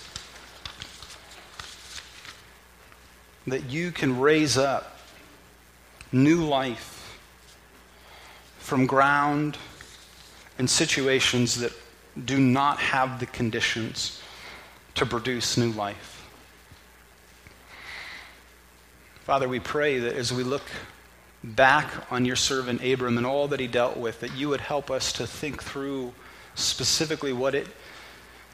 that 3.46 3.70
you 3.70 3.90
can 3.90 4.20
raise 4.20 4.58
up 4.58 4.98
new 6.12 6.44
life 6.44 7.18
from 8.58 8.86
ground 8.86 9.56
and 10.58 10.68
situations 10.68 11.56
that 11.56 11.72
do 12.24 12.38
not 12.38 12.78
have 12.78 13.20
the 13.20 13.26
conditions 13.26 14.20
to 14.94 15.06
produce 15.06 15.56
new 15.56 15.70
life. 15.72 16.28
Father, 19.24 19.48
we 19.48 19.60
pray 19.60 19.98
that 20.00 20.14
as 20.14 20.32
we 20.32 20.42
look 20.42 20.64
back 21.42 21.88
on 22.10 22.24
your 22.24 22.36
servant 22.36 22.84
Abram 22.84 23.16
and 23.16 23.26
all 23.26 23.48
that 23.48 23.60
he 23.60 23.66
dealt 23.66 23.96
with, 23.96 24.20
that 24.20 24.34
you 24.34 24.48
would 24.48 24.60
help 24.60 24.90
us 24.90 25.12
to 25.14 25.26
think 25.26 25.62
through 25.62 26.12
specifically 26.54 27.32
what 27.32 27.54
it 27.54 27.68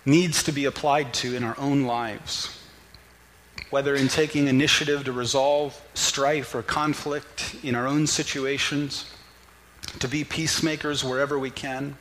needs 0.05 0.43
to 0.45 0.53
be 0.53 0.65
applied 0.65 1.13
to 1.15 1.35
in 1.35 1.43
our 1.43 1.59
own 1.59 1.85
lives. 1.85 2.56
Whether 3.71 3.95
in 3.95 4.09
taking 4.09 4.49
initiative 4.49 5.05
to 5.05 5.13
resolve 5.13 5.81
strife 5.95 6.55
or 6.55 6.63
conflict 6.63 7.57
in 7.63 7.75
our 7.75 7.87
own 7.87 8.07
situations, 8.07 9.11
to 9.99 10.09
be 10.09 10.25
peacemakers 10.25 11.03
wherever 11.03 11.39
we 11.39 11.51
can, 11.51 11.97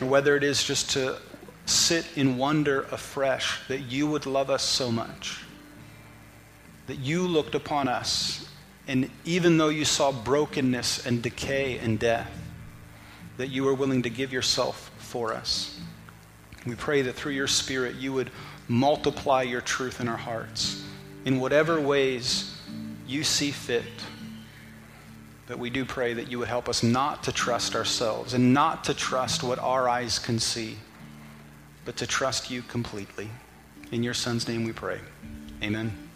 or 0.00 0.06
whether 0.06 0.36
it 0.36 0.44
is 0.44 0.62
just 0.62 0.90
to 0.90 1.18
sit 1.66 2.06
in 2.16 2.38
wonder 2.38 2.82
afresh 2.92 3.66
that 3.68 3.80
you 3.80 4.06
would 4.06 4.26
love 4.26 4.48
us 4.48 4.62
so 4.62 4.90
much 4.90 5.42
that 6.88 6.98
you 6.98 7.28
looked 7.28 7.54
upon 7.54 7.86
us, 7.86 8.48
and 8.88 9.10
even 9.26 9.58
though 9.58 9.68
you 9.68 9.84
saw 9.84 10.10
brokenness 10.10 11.06
and 11.06 11.22
decay 11.22 11.78
and 11.78 11.98
death, 11.98 12.30
that 13.36 13.48
you 13.48 13.62
were 13.62 13.74
willing 13.74 14.02
to 14.02 14.10
give 14.10 14.32
yourself 14.32 14.90
for 14.96 15.34
us. 15.34 15.78
We 16.66 16.74
pray 16.74 17.02
that 17.02 17.14
through 17.14 17.32
your 17.32 17.46
Spirit 17.46 17.96
you 17.96 18.14
would 18.14 18.30
multiply 18.68 19.42
your 19.42 19.62
truth 19.62 20.00
in 20.00 20.08
our 20.08 20.16
hearts 20.16 20.84
in 21.24 21.40
whatever 21.40 21.80
ways 21.80 22.54
you 23.06 23.24
see 23.24 23.50
fit. 23.50 23.82
But 25.46 25.58
we 25.58 25.70
do 25.70 25.84
pray 25.84 26.12
that 26.12 26.30
you 26.30 26.38
would 26.38 26.48
help 26.48 26.68
us 26.68 26.82
not 26.82 27.22
to 27.24 27.32
trust 27.32 27.74
ourselves 27.74 28.34
and 28.34 28.52
not 28.52 28.84
to 28.84 28.94
trust 28.94 29.42
what 29.42 29.58
our 29.58 29.88
eyes 29.88 30.18
can 30.18 30.38
see, 30.38 30.76
but 31.86 31.96
to 31.96 32.06
trust 32.06 32.50
you 32.50 32.62
completely. 32.62 33.30
In 33.90 34.02
your 34.02 34.14
Son's 34.14 34.46
name 34.46 34.64
we 34.64 34.72
pray. 34.72 35.00
Amen. 35.62 36.07